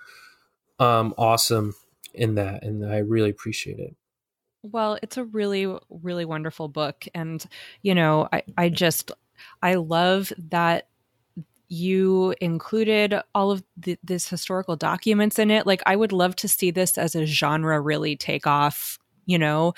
so 0.80 0.86
um 0.86 1.14
awesome 1.18 1.76
in 2.14 2.36
that 2.36 2.64
and 2.64 2.90
I 2.90 3.00
really 3.00 3.30
appreciate 3.30 3.80
it. 3.80 3.96
Well, 4.63 4.98
it's 5.02 5.17
a 5.17 5.24
really, 5.24 5.74
really 5.89 6.26
wonderful 6.26 6.67
book. 6.67 7.06
And, 7.13 7.43
you 7.82 7.95
know, 7.95 8.28
I, 8.32 8.43
I 8.58 8.69
just, 8.69 9.12
I 9.62 9.76
love 9.76 10.34
that 10.50 10.88
you 11.69 12.36
included 12.41 13.15
all 13.36 13.52
of 13.52 13.63
the, 13.78 13.98
this 14.04 14.28
historical 14.30 14.76
documents 14.76 15.39
in 15.39 15.52
it. 15.52 15.67
Like, 15.67 15.82
I 15.86 15.95
would 15.95 16.12
love 16.12 16.36
to 16.38 16.48
see 16.48 16.72
this 16.72 16.98
as 16.98 17.15
a 17.15 17.26
genre 17.26 17.80
really 17.80 18.15
take 18.15 18.48
off. 18.48 19.00
You 19.26 19.38
know, 19.38 19.76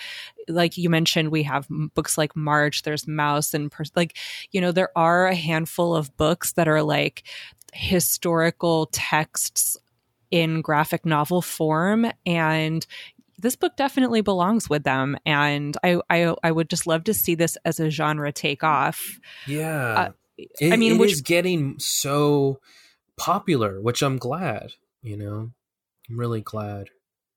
like 0.48 0.78
you 0.78 0.89
mentioned, 0.89 1.30
we 1.30 1.44
have 1.44 1.67
books 1.94 2.17
like 2.17 2.36
March, 2.36 2.84
there's 2.84 3.06
Maus, 3.06 3.54
and 3.54 3.72
pers- 3.72 3.91
like, 3.96 4.17
you 4.52 4.62
know, 4.62 4.72
there 4.72 4.89
are 4.98 5.28
a 5.28 5.36
handful 5.36 5.96
of 5.96 6.15
books 6.17 6.54
that 6.54 6.70
are 6.70 6.84
like 6.84 7.24
historical 7.74 8.88
texts 8.94 9.78
in 10.32 10.62
graphic 10.62 11.06
novel 11.06 11.41
form. 11.41 12.12
And 12.26 12.86
this 13.42 13.56
book 13.56 13.76
definitely 13.76 14.22
belongs 14.22 14.70
with 14.70 14.84
them 14.84 15.18
and 15.26 15.76
I, 15.84 16.00
I 16.10 16.34
i 16.44 16.52
would 16.52 16.70
just 16.70 16.88
love 16.88 17.04
to 17.06 17.14
see 17.14 17.36
this 17.36 17.58
as 17.66 17.80
a 17.80 17.90
genre 17.90 18.32
take 18.32 18.64
off 18.64 19.20
Yeah. 19.48 19.94
Uh, 20.00 20.12
It- 20.38 20.74
I 20.74 20.78
mean, 20.78 20.94
it 20.96 21.00
which- 21.00 21.12
is 21.14 21.22
getting 21.22 21.76
so 21.80 22.60
popular, 23.18 23.80
which 23.82 24.02
I'm 24.02 24.18
glad, 24.18 24.72
you 25.04 25.16
know. 25.18 25.52
I'm 26.10 26.18
really 26.18 26.42
glad 26.42 26.90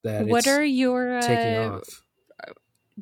that 0.04 0.26
what 0.26 0.38
it's 0.40 0.46
are 0.48 0.64
your 0.64 1.20
taking 1.20 1.54
uh, 1.56 1.76
off. 1.78 2.02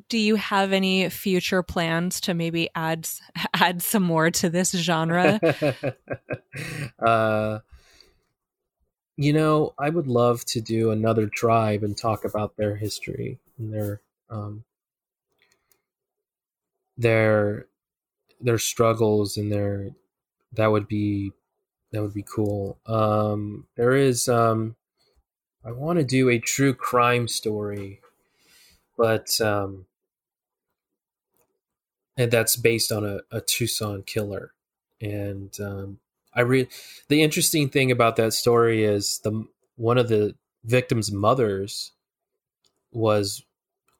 do 0.09 0.17
you 0.17 0.35
have 0.35 0.73
any 0.73 1.07
future 1.09 1.63
plans 1.63 2.19
to 2.21 2.33
maybe 2.33 2.69
add 2.75 3.07
add 3.53 3.81
some 3.81 4.03
more 4.03 4.29
to 4.31 4.49
this 4.49 4.71
genre 4.71 5.39
uh, 6.99 7.59
you 9.15 9.33
know, 9.33 9.73
I 9.77 9.89
would 9.89 10.07
love 10.07 10.43
to 10.45 10.61
do 10.61 10.91
another 10.91 11.27
tribe 11.27 11.83
and 11.83 11.97
talk 11.97 12.25
about 12.25 12.57
their 12.57 12.75
history 12.75 13.39
and 13.57 13.73
their 13.73 14.01
um, 14.29 14.63
their 16.97 17.67
their 18.41 18.57
struggles 18.57 19.37
and 19.37 19.51
their 19.51 19.91
that 20.53 20.67
would 20.67 20.87
be 20.87 21.31
that 21.91 22.01
would 22.01 22.13
be 22.13 22.23
cool. 22.23 22.77
Um, 22.87 23.67
there 23.75 23.93
is 23.95 24.27
um, 24.27 24.75
I 25.63 25.71
want 25.71 25.99
to 25.99 26.05
do 26.05 26.29
a 26.29 26.39
true 26.39 26.73
crime 26.73 27.27
story, 27.27 28.01
but 28.97 29.39
um, 29.41 29.85
and 32.17 32.31
that's 32.31 32.55
based 32.55 32.91
on 32.91 33.05
a, 33.05 33.19
a 33.31 33.41
Tucson 33.41 34.03
killer 34.03 34.53
and 34.99 35.55
um, 35.59 35.99
I 36.35 36.41
re 36.41 36.67
the 37.09 37.21
interesting 37.21 37.69
thing 37.69 37.91
about 37.91 38.15
that 38.17 38.33
story 38.33 38.83
is 38.83 39.19
the 39.23 39.45
one 39.75 39.97
of 39.97 40.07
the 40.07 40.35
victim's 40.63 41.11
mothers 41.11 41.91
was 42.91 43.43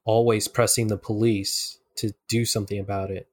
always 0.04 0.48
pressing 0.48 0.88
the 0.88 0.96
police 0.96 1.78
to 1.96 2.12
do 2.28 2.44
something 2.44 2.78
about 2.78 3.10
it. 3.10 3.28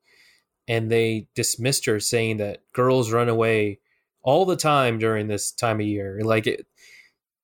And 0.68 0.92
they 0.92 1.28
dismissed 1.36 1.86
her 1.86 2.00
saying 2.00 2.38
that 2.38 2.62
girls 2.74 3.12
run 3.12 3.30
away 3.30 3.80
all 4.24 4.46
the 4.46 4.56
time 4.56 5.00
during 5.00 5.28
this 5.28 5.52
time 5.52 5.80
of 5.80 5.86
year. 5.86 6.22
Like 6.24 6.48
it, 6.48 6.66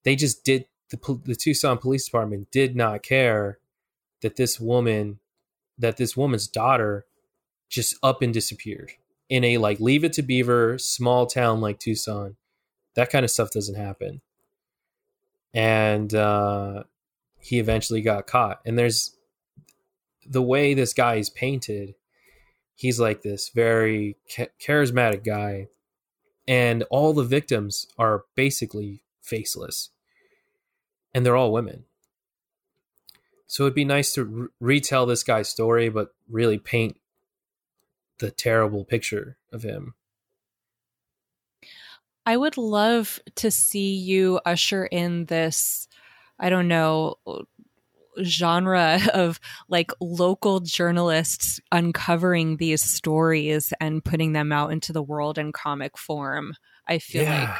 they 0.04 0.16
just 0.16 0.44
did 0.44 0.66
the 0.90 1.20
the 1.26 1.36
Tucson 1.36 1.78
Police 1.78 2.06
Department 2.06 2.52
did 2.52 2.76
not 2.76 3.04
care 3.04 3.60
that 4.22 4.36
this 4.36 4.60
woman 4.60 5.20
that 5.78 5.98
this 5.98 6.16
woman's 6.16 6.48
daughter 6.48 7.06
just 7.70 7.96
up 8.02 8.22
and 8.22 8.34
disappeared 8.34 8.94
in 9.30 9.44
a 9.44 9.58
like 9.58 9.80
leave 9.80 10.04
it 10.04 10.14
to 10.14 10.22
beaver 10.22 10.78
small 10.78 11.26
town 11.26 11.62
like 11.62 11.80
Tucson. 11.80 12.36
That 12.96 13.10
kind 13.10 13.24
of 13.26 13.32
stuff 13.32 13.52
doesn't 13.52 13.76
happen. 13.76 14.22
And 15.54 16.14
uh 16.14 16.84
he 17.40 17.60
eventually 17.60 18.02
got 18.02 18.28
caught. 18.28 18.62
And 18.66 18.78
there's 18.78 19.16
the 20.26 20.42
way 20.42 20.74
this 20.74 20.94
guy 20.94 21.16
is 21.16 21.30
painted. 21.30 21.96
He's 22.76 23.00
like 23.00 23.22
this 23.22 23.50
very 23.50 24.18
charismatic 24.60 25.24
guy 25.24 25.68
and 26.48 26.84
all 26.90 27.14
the 27.14 27.24
victims 27.24 27.88
are 27.98 28.24
basically 28.36 29.04
faceless 29.22 29.90
and 31.14 31.26
they're 31.26 31.36
all 31.36 31.52
women 31.52 31.84
so 33.46 33.64
it'd 33.64 33.74
be 33.76 33.86
nice 33.86 34.14
to 34.14 34.24
re- 34.24 34.48
retell 34.60 35.06
this 35.06 35.24
guy's 35.24 35.50
story 35.50 35.90
but 35.90 36.14
really 36.30 36.58
paint 36.58 36.98
the 38.20 38.32
terrible 38.32 38.84
picture 38.84 39.38
of 39.52 39.64
him 39.64 39.94
i 42.26 42.36
would 42.36 42.58
love 42.58 43.20
to 43.36 43.52
see 43.52 43.96
you 43.96 44.40
usher 44.46 44.86
in 44.86 45.26
this 45.26 45.88
i 46.40 46.50
don't 46.50 46.68
know 46.68 47.16
genre 48.24 49.00
of 49.14 49.40
like 49.70 49.92
local 50.00 50.60
journalists 50.60 51.60
uncovering 51.72 52.58
these 52.58 52.84
stories 52.84 53.74
and 53.80 54.04
putting 54.04 54.34
them 54.34 54.52
out 54.52 54.72
into 54.72 54.94
the 54.94 55.04
world 55.04 55.38
in 55.38 55.52
comic 55.52 55.98
form. 55.98 56.54
I 56.88 57.00
feel 57.00 57.24
yeah. 57.24 57.42
like 57.42 57.60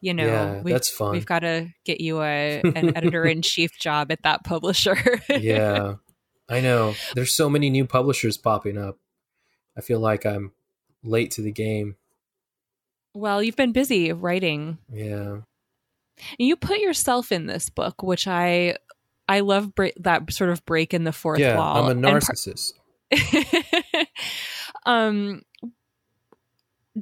you 0.00 0.14
know 0.14 0.26
yeah, 0.26 0.62
we've, 0.62 0.72
that's 0.72 0.88
fun. 0.88 1.12
we've 1.12 1.26
got 1.26 1.40
to 1.40 1.68
get 1.84 2.00
you 2.00 2.22
a 2.22 2.60
an 2.62 2.96
editor 2.96 3.24
in 3.24 3.42
chief 3.42 3.78
job 3.78 4.12
at 4.12 4.22
that 4.22 4.44
publisher. 4.44 5.20
yeah. 5.28 5.94
I 6.50 6.60
know. 6.60 6.94
There's 7.14 7.32
so 7.32 7.50
many 7.50 7.68
new 7.68 7.84
publishers 7.84 8.38
popping 8.38 8.78
up. 8.78 8.98
I 9.78 9.80
feel 9.80 10.00
like 10.00 10.26
I'm 10.26 10.52
late 11.04 11.30
to 11.32 11.42
the 11.42 11.52
game. 11.52 11.96
Well, 13.14 13.42
you've 13.42 13.56
been 13.56 13.72
busy 13.72 14.12
writing. 14.12 14.78
Yeah. 14.92 15.38
You 16.38 16.56
put 16.56 16.80
yourself 16.80 17.30
in 17.30 17.46
this 17.46 17.70
book, 17.70 18.02
which 18.02 18.26
I 18.26 18.76
I 19.28 19.40
love 19.40 19.74
break, 19.74 19.94
that 20.00 20.32
sort 20.32 20.50
of 20.50 20.64
break 20.66 20.92
in 20.92 21.04
the 21.04 21.12
fourth 21.12 21.38
yeah, 21.38 21.56
wall. 21.56 21.88
I'm 21.88 22.04
a 22.04 22.08
narcissist. 22.08 22.72
Par- 23.12 24.06
um, 24.86 25.42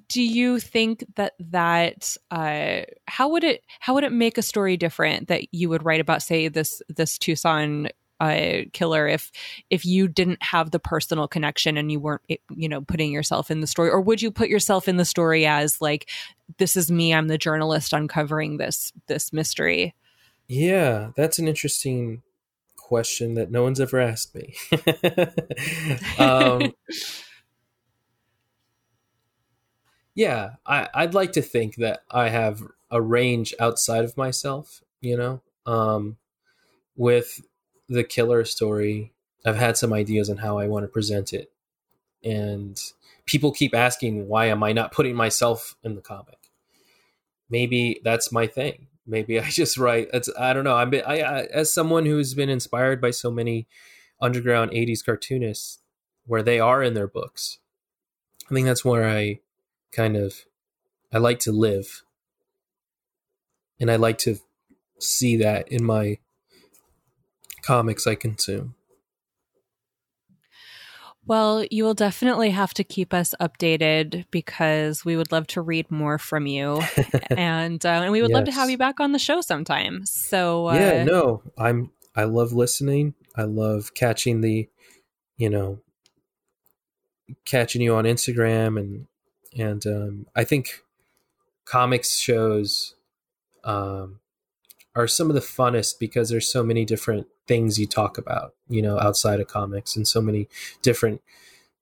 do 0.08 0.22
you 0.22 0.60
think 0.60 1.04
that 1.16 1.32
that 1.38 2.16
uh, 2.30 2.80
how 3.06 3.30
would 3.30 3.44
it 3.44 3.62
how 3.80 3.94
would 3.94 4.04
it 4.04 4.12
make 4.12 4.36
a 4.36 4.42
story 4.42 4.76
different 4.76 5.28
that 5.28 5.54
you 5.54 5.68
would 5.70 5.84
write 5.84 6.00
about 6.00 6.22
say 6.22 6.48
this 6.48 6.82
this 6.88 7.16
Tucson 7.16 7.88
uh, 8.20 8.60
killer 8.72 9.06
if 9.06 9.30
if 9.70 9.84
you 9.84 10.08
didn't 10.08 10.42
have 10.42 10.70
the 10.70 10.78
personal 10.78 11.28
connection 11.28 11.76
and 11.76 11.92
you 11.92 12.00
weren't 12.00 12.22
you 12.28 12.68
know 12.68 12.80
putting 12.80 13.12
yourself 13.12 13.50
in 13.50 13.60
the 13.60 13.66
story 13.66 13.90
or 13.90 14.00
would 14.00 14.22
you 14.22 14.30
put 14.30 14.48
yourself 14.48 14.88
in 14.88 14.96
the 14.96 15.04
story 15.04 15.44
as 15.46 15.80
like 15.80 16.08
this 16.58 16.76
is 16.76 16.90
me 16.90 17.12
I'm 17.12 17.28
the 17.28 17.38
journalist 17.38 17.92
uncovering 17.92 18.56
this 18.56 18.92
this 19.06 19.32
mystery 19.32 19.94
yeah, 20.48 21.10
that's 21.16 21.38
an 21.38 21.48
interesting 21.48 22.22
question 22.76 23.34
that 23.34 23.50
no 23.50 23.62
one's 23.62 23.80
ever 23.80 24.00
asked 24.00 24.34
me. 24.34 24.54
um, 26.18 26.72
yeah, 30.14 30.50
I, 30.64 30.88
I'd 30.94 31.14
like 31.14 31.32
to 31.32 31.42
think 31.42 31.76
that 31.76 32.00
I 32.10 32.28
have 32.28 32.62
a 32.90 33.02
range 33.02 33.54
outside 33.58 34.04
of 34.04 34.16
myself, 34.16 34.82
you 35.00 35.16
know? 35.16 35.42
Um, 35.66 36.16
with 36.94 37.40
the 37.88 38.04
killer 38.04 38.44
story, 38.44 39.12
I've 39.44 39.56
had 39.56 39.76
some 39.76 39.92
ideas 39.92 40.28
on 40.28 40.38
how 40.38 40.58
I 40.58 40.66
want 40.66 40.84
to 40.84 40.88
present 40.88 41.32
it. 41.32 41.52
And 42.24 42.80
people 43.26 43.52
keep 43.52 43.74
asking, 43.74 44.28
why 44.28 44.46
am 44.46 44.62
I 44.62 44.72
not 44.72 44.92
putting 44.92 45.14
myself 45.14 45.76
in 45.84 45.94
the 45.94 46.00
comic? 46.00 46.50
Maybe 47.48 48.00
that's 48.02 48.32
my 48.32 48.46
thing 48.46 48.88
maybe 49.06 49.38
I 49.40 49.48
just 49.48 49.78
write. 49.78 50.08
It's 50.12 50.28
I 50.38 50.52
don't 50.52 50.64
know. 50.64 50.76
I'm 50.76 50.92
I, 50.94 51.20
I 51.20 51.40
as 51.44 51.72
someone 51.72 52.06
who's 52.06 52.34
been 52.34 52.48
inspired 52.48 53.00
by 53.00 53.10
so 53.10 53.30
many 53.30 53.66
underground 54.20 54.72
'80s 54.72 55.04
cartoonists, 55.04 55.78
where 56.24 56.42
they 56.42 56.58
are 56.58 56.82
in 56.82 56.94
their 56.94 57.08
books. 57.08 57.58
I 58.50 58.54
think 58.54 58.66
that's 58.66 58.84
where 58.84 59.08
I 59.08 59.40
kind 59.92 60.16
of 60.16 60.44
I 61.12 61.18
like 61.18 61.38
to 61.40 61.52
live, 61.52 62.02
and 63.80 63.90
I 63.90 63.96
like 63.96 64.18
to 64.18 64.38
see 64.98 65.36
that 65.36 65.68
in 65.68 65.84
my 65.84 66.18
comics 67.66 68.06
I 68.06 68.14
consume. 68.14 68.74
Well, 71.26 71.64
you 71.72 71.82
will 71.82 71.94
definitely 71.94 72.50
have 72.50 72.72
to 72.74 72.84
keep 72.84 73.12
us 73.12 73.34
updated 73.40 74.26
because 74.30 75.04
we 75.04 75.16
would 75.16 75.32
love 75.32 75.48
to 75.48 75.60
read 75.60 75.90
more 75.90 76.18
from 76.18 76.46
you, 76.46 76.80
and 77.36 77.84
uh, 77.84 77.88
and 77.88 78.12
we 78.12 78.22
would 78.22 78.30
yes. 78.30 78.36
love 78.36 78.44
to 78.44 78.52
have 78.52 78.70
you 78.70 78.78
back 78.78 79.00
on 79.00 79.10
the 79.10 79.18
show 79.18 79.40
sometime. 79.40 80.06
So 80.06 80.68
uh, 80.68 80.74
yeah, 80.74 81.04
no, 81.04 81.42
I'm 81.58 81.90
I 82.14 82.24
love 82.24 82.52
listening. 82.52 83.14
I 83.34 83.42
love 83.42 83.92
catching 83.94 84.40
the, 84.40 84.68
you 85.36 85.50
know, 85.50 85.80
catching 87.44 87.82
you 87.82 87.96
on 87.96 88.04
Instagram 88.04 88.78
and 88.78 89.06
and 89.58 89.84
um, 89.86 90.26
I 90.36 90.44
think 90.44 90.82
comics 91.64 92.18
shows 92.18 92.94
um, 93.64 94.20
are 94.96 95.06
some 95.06 95.28
of 95.28 95.34
the 95.34 95.40
funnest 95.40 95.98
because 96.00 96.30
there's 96.30 96.50
so 96.50 96.64
many 96.64 96.84
different 96.84 97.26
things 97.46 97.78
you 97.78 97.86
talk 97.86 98.18
about, 98.18 98.54
you 98.68 98.82
know, 98.82 98.98
outside 98.98 99.38
of 99.38 99.46
comics 99.46 99.94
and 99.94 100.08
so 100.08 100.20
many 100.20 100.48
different 100.82 101.20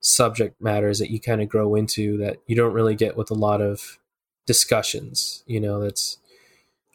subject 0.00 0.60
matters 0.60 0.98
that 0.98 1.10
you 1.10 1.20
kind 1.20 1.40
of 1.40 1.48
grow 1.48 1.74
into 1.76 2.18
that 2.18 2.38
you 2.46 2.54
don't 2.54 2.74
really 2.74 2.94
get 2.94 3.16
with 3.16 3.30
a 3.30 3.34
lot 3.34 3.62
of 3.62 3.98
discussions, 4.46 5.42
you 5.46 5.60
know, 5.60 5.80
that's 5.80 6.18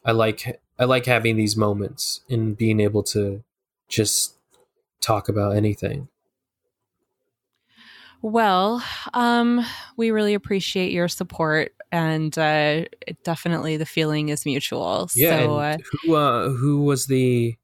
I 0.06 0.12
like 0.12 0.62
I 0.78 0.86
like 0.86 1.06
having 1.06 1.38
these 1.38 1.56
moments 1.56 2.22
and 2.30 2.56
being 2.56 2.80
able 2.80 3.04
to 3.04 3.44
just 3.88 4.36
talk 5.02 5.30
about 5.30 5.56
anything. 5.56 6.10
Well, 8.22 8.84
um, 9.14 9.66
we 9.96 10.12
really 10.12 10.34
appreciate 10.34 10.92
your 10.92 11.08
support, 11.08 11.74
and 11.92 12.38
uh, 12.38 12.86
definitely 13.24 13.78
the 13.78 13.86
feeling 13.86 14.30
is 14.30 14.46
mutual. 14.46 15.10
Yeah. 15.16 15.40
So, 15.40 15.58
uh, 15.58 15.78
who 16.04 16.16
uh, 16.16 16.50
who 16.50 16.84
was 16.84 17.08
the 17.08 17.56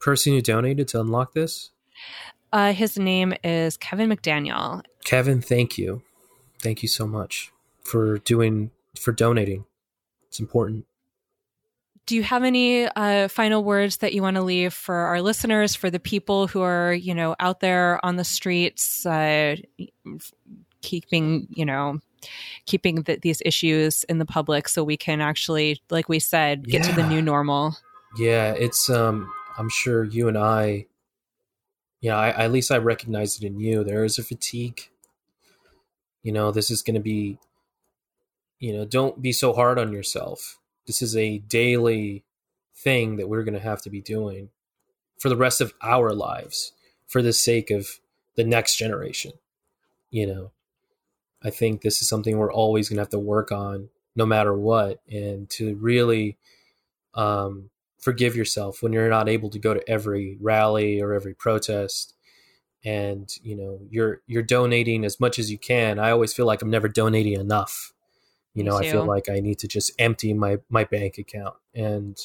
person 0.00 0.32
who 0.32 0.40
donated 0.40 0.88
to 0.88 1.00
unlock 1.00 1.34
this? 1.34 1.70
Uh, 2.52 2.72
his 2.72 2.98
name 2.98 3.34
is 3.44 3.76
Kevin 3.76 4.08
McDaniel. 4.08 4.82
Kevin, 5.04 5.40
thank 5.40 5.76
you, 5.76 6.02
thank 6.60 6.82
you 6.82 6.88
so 6.88 7.06
much 7.06 7.52
for 7.82 8.18
doing 8.18 8.70
for 8.96 9.12
donating. 9.12 9.64
It's 10.28 10.40
important 10.40 10.86
do 12.08 12.16
you 12.16 12.22
have 12.22 12.42
any 12.42 12.86
uh, 12.86 13.28
final 13.28 13.62
words 13.62 13.98
that 13.98 14.14
you 14.14 14.22
want 14.22 14.36
to 14.36 14.42
leave 14.42 14.72
for 14.72 14.94
our 14.94 15.20
listeners, 15.20 15.74
for 15.74 15.90
the 15.90 16.00
people 16.00 16.46
who 16.46 16.62
are, 16.62 16.94
you 16.94 17.14
know, 17.14 17.36
out 17.38 17.60
there 17.60 18.02
on 18.04 18.16
the 18.16 18.24
streets, 18.24 19.04
uh, 19.04 19.56
keeping, 20.80 21.46
you 21.50 21.66
know, 21.66 22.00
keeping 22.66 23.02
the, 23.02 23.16
these 23.16 23.42
issues 23.44 24.04
in 24.04 24.18
the 24.18 24.26
public 24.26 24.68
so 24.68 24.84
we 24.84 24.96
can 24.96 25.20
actually, 25.20 25.80
like 25.90 26.08
we 26.08 26.18
said, 26.18 26.66
get 26.66 26.84
yeah. 26.84 26.90
to 26.90 27.02
the 27.02 27.08
new 27.08 27.22
normal? 27.22 27.76
Yeah, 28.18 28.52
it's, 28.52 28.88
um, 28.88 29.30
I'm 29.58 29.68
sure 29.68 30.04
you 30.04 30.28
and 30.28 30.38
I, 30.38 30.86
yeah, 32.00 32.16
I, 32.16 32.44
at 32.44 32.52
least 32.52 32.70
I 32.70 32.78
recognize 32.78 33.36
it 33.36 33.44
in 33.44 33.58
you. 33.58 33.82
There 33.84 34.04
is 34.04 34.18
a 34.18 34.22
fatigue. 34.22 34.88
You 36.22 36.32
know, 36.32 36.50
this 36.50 36.70
is 36.70 36.82
going 36.82 36.94
to 36.94 37.00
be, 37.00 37.38
you 38.58 38.72
know, 38.72 38.84
don't 38.84 39.20
be 39.20 39.32
so 39.32 39.52
hard 39.52 39.78
on 39.78 39.92
yourself 39.92 40.58
this 40.88 41.02
is 41.02 41.14
a 41.14 41.38
daily 41.38 42.24
thing 42.74 43.16
that 43.16 43.28
we're 43.28 43.44
going 43.44 43.54
to 43.54 43.60
have 43.60 43.82
to 43.82 43.90
be 43.90 44.00
doing 44.00 44.48
for 45.20 45.28
the 45.28 45.36
rest 45.36 45.60
of 45.60 45.74
our 45.82 46.12
lives 46.12 46.72
for 47.06 47.22
the 47.22 47.32
sake 47.32 47.70
of 47.70 48.00
the 48.34 48.44
next 48.44 48.76
generation 48.76 49.32
you 50.10 50.26
know 50.26 50.50
i 51.42 51.50
think 51.50 51.82
this 51.82 52.02
is 52.02 52.08
something 52.08 52.38
we're 52.38 52.52
always 52.52 52.88
going 52.88 52.96
to 52.96 53.02
have 53.02 53.08
to 53.08 53.18
work 53.18 53.52
on 53.52 53.88
no 54.16 54.26
matter 54.26 54.56
what 54.56 55.00
and 55.08 55.48
to 55.48 55.76
really 55.76 56.36
um, 57.14 57.70
forgive 57.98 58.36
yourself 58.36 58.82
when 58.82 58.92
you're 58.92 59.08
not 59.08 59.28
able 59.28 59.50
to 59.50 59.58
go 59.58 59.74
to 59.74 59.88
every 59.88 60.36
rally 60.40 61.00
or 61.00 61.12
every 61.12 61.34
protest. 61.34 62.14
And 62.84 63.28
you 63.42 63.56
know 63.56 63.80
you're 63.90 64.22
you're 64.26 64.42
donating 64.42 65.04
as 65.04 65.18
much 65.18 65.38
as 65.38 65.50
you 65.50 65.58
can. 65.58 65.98
I 65.98 66.10
always 66.10 66.32
feel 66.32 66.46
like 66.46 66.62
i'm 66.62 66.70
never 66.70 66.88
donating 66.88 67.32
enough. 67.34 67.92
You 68.54 68.64
know, 68.64 68.76
I 68.76 68.90
feel 68.90 69.04
like 69.04 69.28
I 69.28 69.40
need 69.40 69.58
to 69.60 69.68
just 69.68 69.92
empty 69.98 70.32
my 70.32 70.58
my 70.68 70.84
bank 70.84 71.18
account. 71.18 71.54
And 71.74 72.16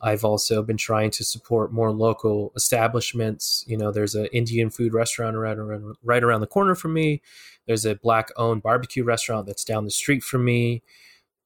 I've 0.00 0.24
also 0.24 0.62
been 0.62 0.76
trying 0.76 1.10
to 1.12 1.24
support 1.24 1.72
more 1.72 1.90
local 1.90 2.52
establishments. 2.54 3.64
You 3.66 3.78
know, 3.78 3.90
there's 3.90 4.14
an 4.14 4.26
Indian 4.26 4.70
food 4.70 4.92
restaurant 4.92 5.36
right 5.36 5.56
around 5.56 5.96
right 6.02 6.22
around 6.22 6.40
the 6.40 6.46
corner 6.46 6.74
from 6.74 6.92
me. 6.92 7.22
There's 7.66 7.86
a 7.86 7.94
black 7.94 8.30
owned 8.36 8.62
barbecue 8.62 9.04
restaurant 9.04 9.46
that's 9.46 9.64
down 9.64 9.84
the 9.84 9.90
street 9.90 10.22
from 10.22 10.44
me. 10.44 10.82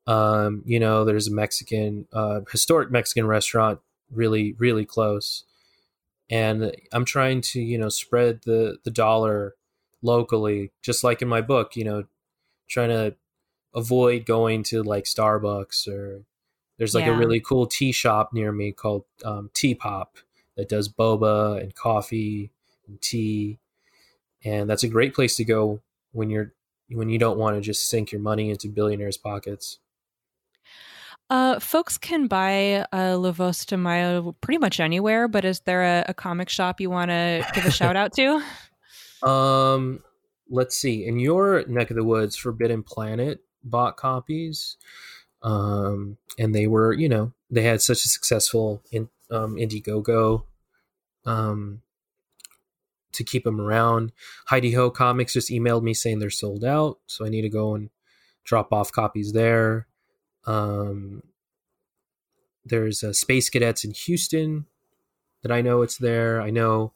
Um, 0.06 0.62
you 0.66 0.80
know, 0.80 1.04
there's 1.04 1.28
a 1.28 1.32
Mexican 1.32 2.06
uh, 2.12 2.40
historic 2.50 2.90
Mexican 2.90 3.26
restaurant 3.26 3.80
really 4.10 4.54
really 4.58 4.84
close. 4.84 5.44
And 6.28 6.72
I'm 6.92 7.04
trying 7.04 7.40
to, 7.42 7.60
you 7.60 7.78
know, 7.78 7.88
spread 7.88 8.42
the 8.44 8.78
the 8.84 8.90
dollar 8.90 9.54
locally 10.02 10.72
just 10.82 11.04
like 11.04 11.22
in 11.22 11.28
my 11.28 11.40
book, 11.40 11.76
you 11.76 11.84
know, 11.84 12.04
trying 12.68 12.88
to 12.88 13.14
avoid 13.74 14.26
going 14.26 14.62
to 14.64 14.82
like 14.82 15.04
Starbucks 15.04 15.86
or 15.86 16.24
there's 16.80 16.94
like 16.94 17.04
Yeah. 17.04 17.14
a 17.14 17.18
really 17.18 17.40
cool 17.40 17.66
tea 17.66 17.92
shop 17.92 18.32
near 18.32 18.50
me 18.52 18.72
called 18.72 19.04
um, 19.22 19.50
Tea 19.52 19.74
Pop 19.74 20.16
that 20.56 20.68
does 20.70 20.88
boba 20.88 21.60
and 21.60 21.74
coffee 21.74 22.50
and 22.88 22.98
tea, 23.02 23.58
and 24.42 24.68
that's 24.68 24.82
a 24.82 24.88
great 24.88 25.14
place 25.14 25.36
to 25.36 25.44
go 25.44 25.80
when 26.12 26.30
you're 26.30 26.54
when 26.88 27.10
you 27.10 27.18
don't 27.18 27.38
want 27.38 27.56
to 27.56 27.60
just 27.60 27.88
sink 27.90 28.12
your 28.12 28.20
money 28.22 28.48
into 28.48 28.68
billionaires' 28.68 29.18
pockets. 29.18 29.78
Uh, 31.28 31.60
folks 31.60 31.96
can 31.98 32.26
buy 32.26 32.84
uh, 32.92 33.16
La 33.16 33.30
Voz 33.30 33.64
de 33.66 33.76
Mayo 33.76 34.32
pretty 34.40 34.58
much 34.58 34.80
anywhere, 34.80 35.28
but 35.28 35.44
is 35.44 35.60
there 35.60 35.82
a, 35.82 36.06
a 36.08 36.14
comic 36.14 36.48
shop 36.48 36.80
you 36.80 36.90
want 36.90 37.10
to 37.10 37.46
give 37.54 37.64
a 37.66 37.70
shout 37.70 37.94
out 37.94 38.12
to? 38.14 38.42
Um, 39.22 40.02
let's 40.48 40.76
see. 40.80 41.04
In 41.06 41.18
your 41.18 41.62
neck 41.68 41.90
of 41.90 41.96
the 41.96 42.02
woods, 42.04 42.36
Forbidden 42.36 42.82
Planet 42.82 43.40
bought 43.62 43.98
copies, 43.98 44.78
um, 45.42 46.16
and 46.38 46.54
they 46.54 46.66
were, 46.66 46.92
you 46.92 47.08
know, 47.08 47.32
they 47.50 47.62
had 47.62 47.82
such 47.82 48.04
a 48.04 48.08
successful 48.08 48.82
in 48.90 49.08
um, 49.30 49.56
Indiegogo, 49.56 50.44
um, 51.24 51.82
to 53.12 53.24
keep 53.24 53.44
them 53.44 53.60
around. 53.60 54.12
Hi 54.46 54.60
De 54.60 54.72
Ho 54.72 54.90
Comics 54.90 55.32
just 55.32 55.50
emailed 55.50 55.82
me 55.82 55.94
saying 55.94 56.18
they're 56.18 56.30
sold 56.30 56.64
out, 56.64 56.98
so 57.06 57.24
I 57.24 57.28
need 57.28 57.42
to 57.42 57.48
go 57.48 57.74
and 57.74 57.90
drop 58.44 58.72
off 58.72 58.92
copies 58.92 59.32
there. 59.32 59.86
Um, 60.46 61.22
there's 62.64 63.02
uh, 63.02 63.12
Space 63.12 63.50
Cadets 63.50 63.84
in 63.84 63.92
Houston 63.92 64.66
that 65.42 65.52
I 65.52 65.60
know 65.60 65.82
it's 65.82 65.98
there. 65.98 66.40
I 66.40 66.50
know 66.50 66.92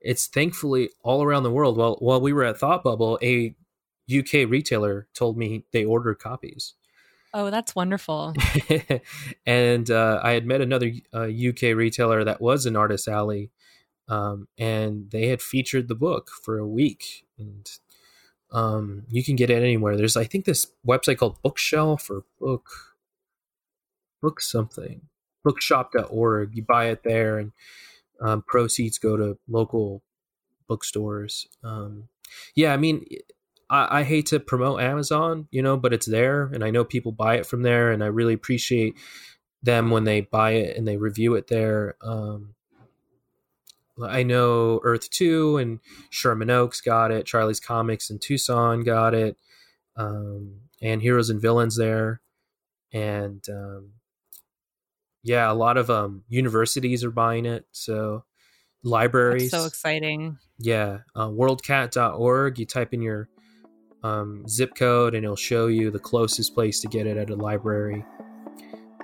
it's 0.00 0.26
thankfully 0.26 0.90
all 1.02 1.22
around 1.22 1.42
the 1.42 1.50
world. 1.50 1.76
While 1.76 1.96
while 2.00 2.20
we 2.20 2.32
were 2.32 2.44
at 2.44 2.58
Thought 2.58 2.84
Bubble, 2.84 3.18
a 3.22 3.54
UK 4.10 4.48
retailer 4.48 5.06
told 5.14 5.36
me 5.36 5.64
they 5.72 5.84
ordered 5.84 6.18
copies, 6.18 6.74
Oh, 7.34 7.50
that's 7.50 7.74
wonderful. 7.74 8.34
and 9.46 9.90
uh, 9.90 10.20
I 10.22 10.32
had 10.32 10.46
met 10.46 10.60
another 10.60 10.92
uh, 11.14 11.28
UK 11.28 11.74
retailer 11.74 12.24
that 12.24 12.40
was 12.40 12.66
an 12.66 12.76
Artist 12.76 13.08
Alley, 13.08 13.50
um, 14.08 14.48
and 14.58 15.10
they 15.10 15.28
had 15.28 15.40
featured 15.40 15.88
the 15.88 15.94
book 15.94 16.30
for 16.42 16.58
a 16.58 16.68
week, 16.68 17.26
and 17.38 17.66
um, 18.50 19.04
you 19.08 19.24
can 19.24 19.36
get 19.36 19.48
it 19.50 19.62
anywhere. 19.62 19.96
There's 19.96 20.16
I 20.16 20.24
think 20.24 20.44
this 20.44 20.66
website 20.86 21.16
called 21.18 21.40
Bookshelf 21.42 22.10
or 22.10 22.24
Book 22.38 22.68
Book 24.20 24.40
something 24.40 25.08
bookshop.org. 25.44 26.54
You 26.54 26.62
buy 26.62 26.86
it 26.86 27.02
there, 27.04 27.38
and 27.38 27.52
um, 28.20 28.42
proceeds 28.46 28.98
go 28.98 29.16
to 29.16 29.38
local 29.48 30.02
bookstores. 30.68 31.46
Um, 31.62 32.08
yeah, 32.54 32.72
I 32.72 32.76
mean, 32.76 33.04
I, 33.72 34.00
I 34.00 34.02
hate 34.04 34.26
to 34.26 34.38
promote 34.38 34.82
Amazon, 34.82 35.48
you 35.50 35.62
know, 35.62 35.76
but 35.78 35.94
it's 35.94 36.06
there, 36.06 36.44
and 36.44 36.62
I 36.62 36.70
know 36.70 36.84
people 36.84 37.10
buy 37.10 37.36
it 37.36 37.46
from 37.46 37.62
there, 37.62 37.90
and 37.90 38.04
I 38.04 38.08
really 38.08 38.34
appreciate 38.34 38.94
them 39.62 39.90
when 39.90 40.04
they 40.04 40.20
buy 40.20 40.52
it 40.52 40.76
and 40.76 40.86
they 40.86 40.96
review 40.96 41.34
it 41.36 41.46
there. 41.46 41.94
Um, 42.02 42.54
I 44.02 44.22
know 44.24 44.80
Earth 44.84 45.08
Two 45.10 45.56
and 45.56 45.80
Sherman 46.10 46.50
Oaks 46.50 46.80
got 46.80 47.10
it. 47.10 47.24
Charlie's 47.26 47.60
Comics 47.60 48.10
in 48.10 48.18
Tucson 48.18 48.82
got 48.82 49.14
it, 49.14 49.38
um, 49.96 50.60
and 50.82 51.00
Heroes 51.00 51.30
and 51.30 51.40
Villains 51.40 51.76
there, 51.76 52.20
and 52.92 53.42
um, 53.48 53.92
yeah, 55.22 55.50
a 55.50 55.54
lot 55.54 55.78
of 55.78 55.88
um, 55.88 56.24
universities 56.28 57.04
are 57.04 57.10
buying 57.10 57.46
it. 57.46 57.64
So 57.72 58.24
libraries, 58.82 59.50
That's 59.50 59.62
so 59.62 59.66
exciting. 59.68 60.38
yeah, 60.58 60.98
uh, 61.14 61.28
worldcat.org. 61.28 62.58
You 62.58 62.66
type 62.66 62.92
in 62.92 63.00
your 63.00 63.28
um, 64.02 64.46
zip 64.48 64.74
code 64.74 65.14
and 65.14 65.24
it'll 65.24 65.36
show 65.36 65.66
you 65.66 65.90
the 65.90 65.98
closest 65.98 66.54
place 66.54 66.80
to 66.80 66.88
get 66.88 67.06
it 67.06 67.16
at 67.16 67.30
a 67.30 67.36
library. 67.36 68.04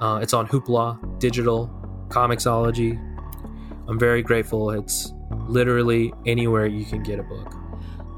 Uh, 0.00 0.20
it's 0.22 0.32
on 0.32 0.46
Hoopla, 0.46 1.18
digital, 1.18 1.70
Comixology. 2.08 2.96
I'm 3.88 3.98
very 3.98 4.22
grateful. 4.22 4.70
It's 4.70 5.12
literally 5.46 6.12
anywhere 6.26 6.66
you 6.66 6.84
can 6.84 7.02
get 7.02 7.18
a 7.18 7.22
book. 7.22 7.54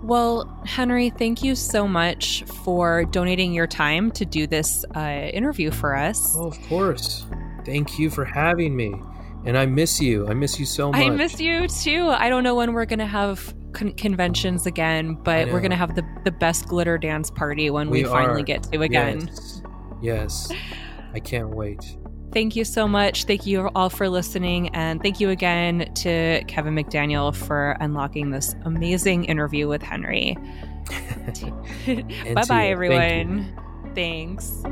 Well, 0.03 0.63
Henry, 0.67 1.11
thank 1.11 1.43
you 1.43 1.55
so 1.55 1.87
much 1.87 2.43
for 2.65 3.05
donating 3.05 3.53
your 3.53 3.67
time 3.67 4.11
to 4.13 4.25
do 4.25 4.47
this 4.47 4.85
uh, 4.97 5.31
interview 5.33 5.71
for 5.71 5.95
us. 5.95 6.35
Oh, 6.37 6.47
of 6.47 6.61
course. 6.69 7.27
Thank 7.67 7.99
you 7.99 8.09
for 8.09 8.25
having 8.25 8.75
me. 8.75 8.95
And 9.45 9.57
I 9.57 9.67
miss 9.67 10.01
you. 10.01 10.27
I 10.29 10.35
miss 10.35 10.59
you 10.59 10.67
so 10.67 10.91
much. 10.91 11.01
I 11.01 11.11
miss 11.11 11.39
you 11.41 11.69
too. 11.69 12.09
I 12.09 12.29
don't 12.29 12.45
know 12.45 12.55
when 12.55 12.73
we're 12.73 12.87
going 12.87 12.99
to 12.99 13.07
have 13.07 13.55
con- 13.73 13.93
conventions 13.93 14.67
again, 14.67 15.15
but 15.15 15.49
we're 15.51 15.61
going 15.61 15.71
to 15.71 15.77
have 15.77 15.95
the, 15.95 16.05
the 16.25 16.31
best 16.31 16.67
glitter 16.67 16.99
dance 16.99 17.31
party 17.31 17.71
when 17.71 17.91
we, 17.91 18.03
We 18.03 18.09
finally 18.09 18.43
are. 18.43 18.45
get 18.45 18.65
to 18.65 18.81
again. 18.81 19.29
Yes. 19.29 19.63
yes. 20.01 20.53
I 21.13 21.21
can't 21.21 21.51
wait. 21.51 21.97
Thank 22.33 22.55
you 22.55 22.65
so 22.65 22.87
much. 22.87 23.25
Thank 23.25 23.45
you 23.45 23.69
all 23.75 23.91
for 23.91 24.09
listening. 24.09 24.69
And 24.69 25.03
thank 25.03 25.19
you 25.19 25.31
again 25.31 25.93
to 25.95 26.45
Kevin 26.47 26.75
McDaniel 26.75 27.35
for 27.35 27.77
unlocking 27.81 28.31
this 28.31 28.55
amazing 28.65 29.25
interview 29.25 29.67
with 29.67 29.83
Henry. 29.83 30.37
Bye 30.89 31.65
bye, 31.87 31.97
you. 31.97 32.45
Thank 32.45 32.51
everyone. 32.51 33.57
Thanks. 33.95 34.63